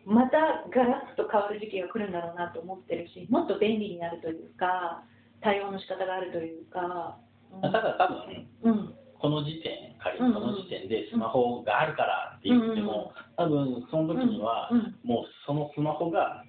[0.05, 5.03] またガラッと変わる時期が来るんだろうなと思ってるし、もっと便利になるというか、
[5.41, 7.17] 対応の仕方があるというか。
[7.23, 14.71] うんただ多分うんこの時点仮にこの時点でスマホがあるからって言っても、多分その時には
[15.03, 16.45] もうそのスマホが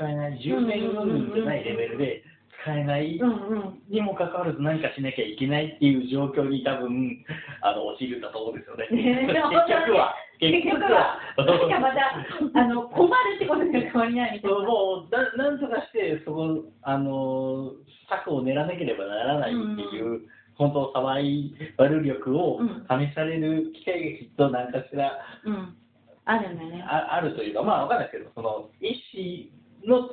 [0.00, 2.24] 使えない充電云々じゃないレベルで
[2.64, 7.24] 使えないうんうんにもかかわらず何かしなきゃいけないっていう状況に多分
[7.60, 8.88] あの陥るんだと思うんですよね。
[8.88, 14.56] ねえ結局は結局は、何かまたあの困るってことには変わりないみたいな。
[14.56, 17.72] もうななんとかしてそこあの
[18.08, 20.22] 策を練らなければならないっていう、
[20.56, 25.12] 本当サバイバル力をうん試される機会がきっと何かしら
[25.44, 25.76] うん、
[26.24, 26.84] あるんだよね。
[26.88, 29.52] ああるというかまあわかんないですけどその医師
[29.86, 30.10] の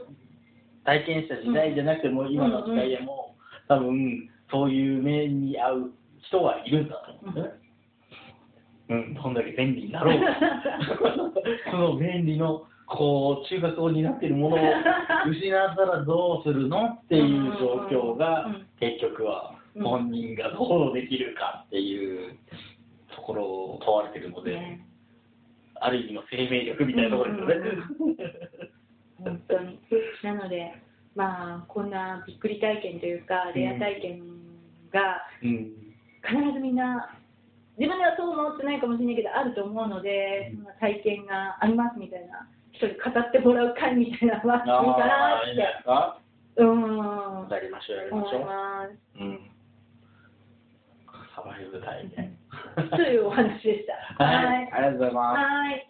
[0.85, 3.35] 体験した時代じゃなくても、今の時代でも、
[3.67, 5.91] 多分そういう目に遭う
[6.21, 7.67] 人はいるんだと思うんですよね。
[8.89, 10.27] うん、どんだけ便利になろうか
[11.71, 14.59] その便利のこう中核を担っているものを
[15.27, 22.37] 失ったらどうするのっていう状況がうんうん結局はうん本人がどうできるかっていう
[23.13, 24.87] ところを問われているので、ね。
[25.79, 28.76] ある意味の生命力みたいなところですよね。
[29.23, 29.79] 本当に。
[30.23, 30.73] なので、
[31.15, 34.21] まあ、こんなびっくり体験というか、レア体験
[34.91, 35.73] が、うん
[36.23, 37.15] 必ずみんな、
[37.77, 46.19] 自分ではそう思ってないかもしれないけど、あると思うので、そんな体験がありますみたいな、人に語ってもらう会みたいなのは、いいかなって、ですか？
[46.57, 49.23] うん、やりましょう、やりましょう。
[49.23, 49.39] うん。
[51.35, 52.37] サバイブ体験。
[52.89, 53.93] というお話でした。
[54.25, 55.37] はい、ありがとうございます。
[55.37, 55.87] はい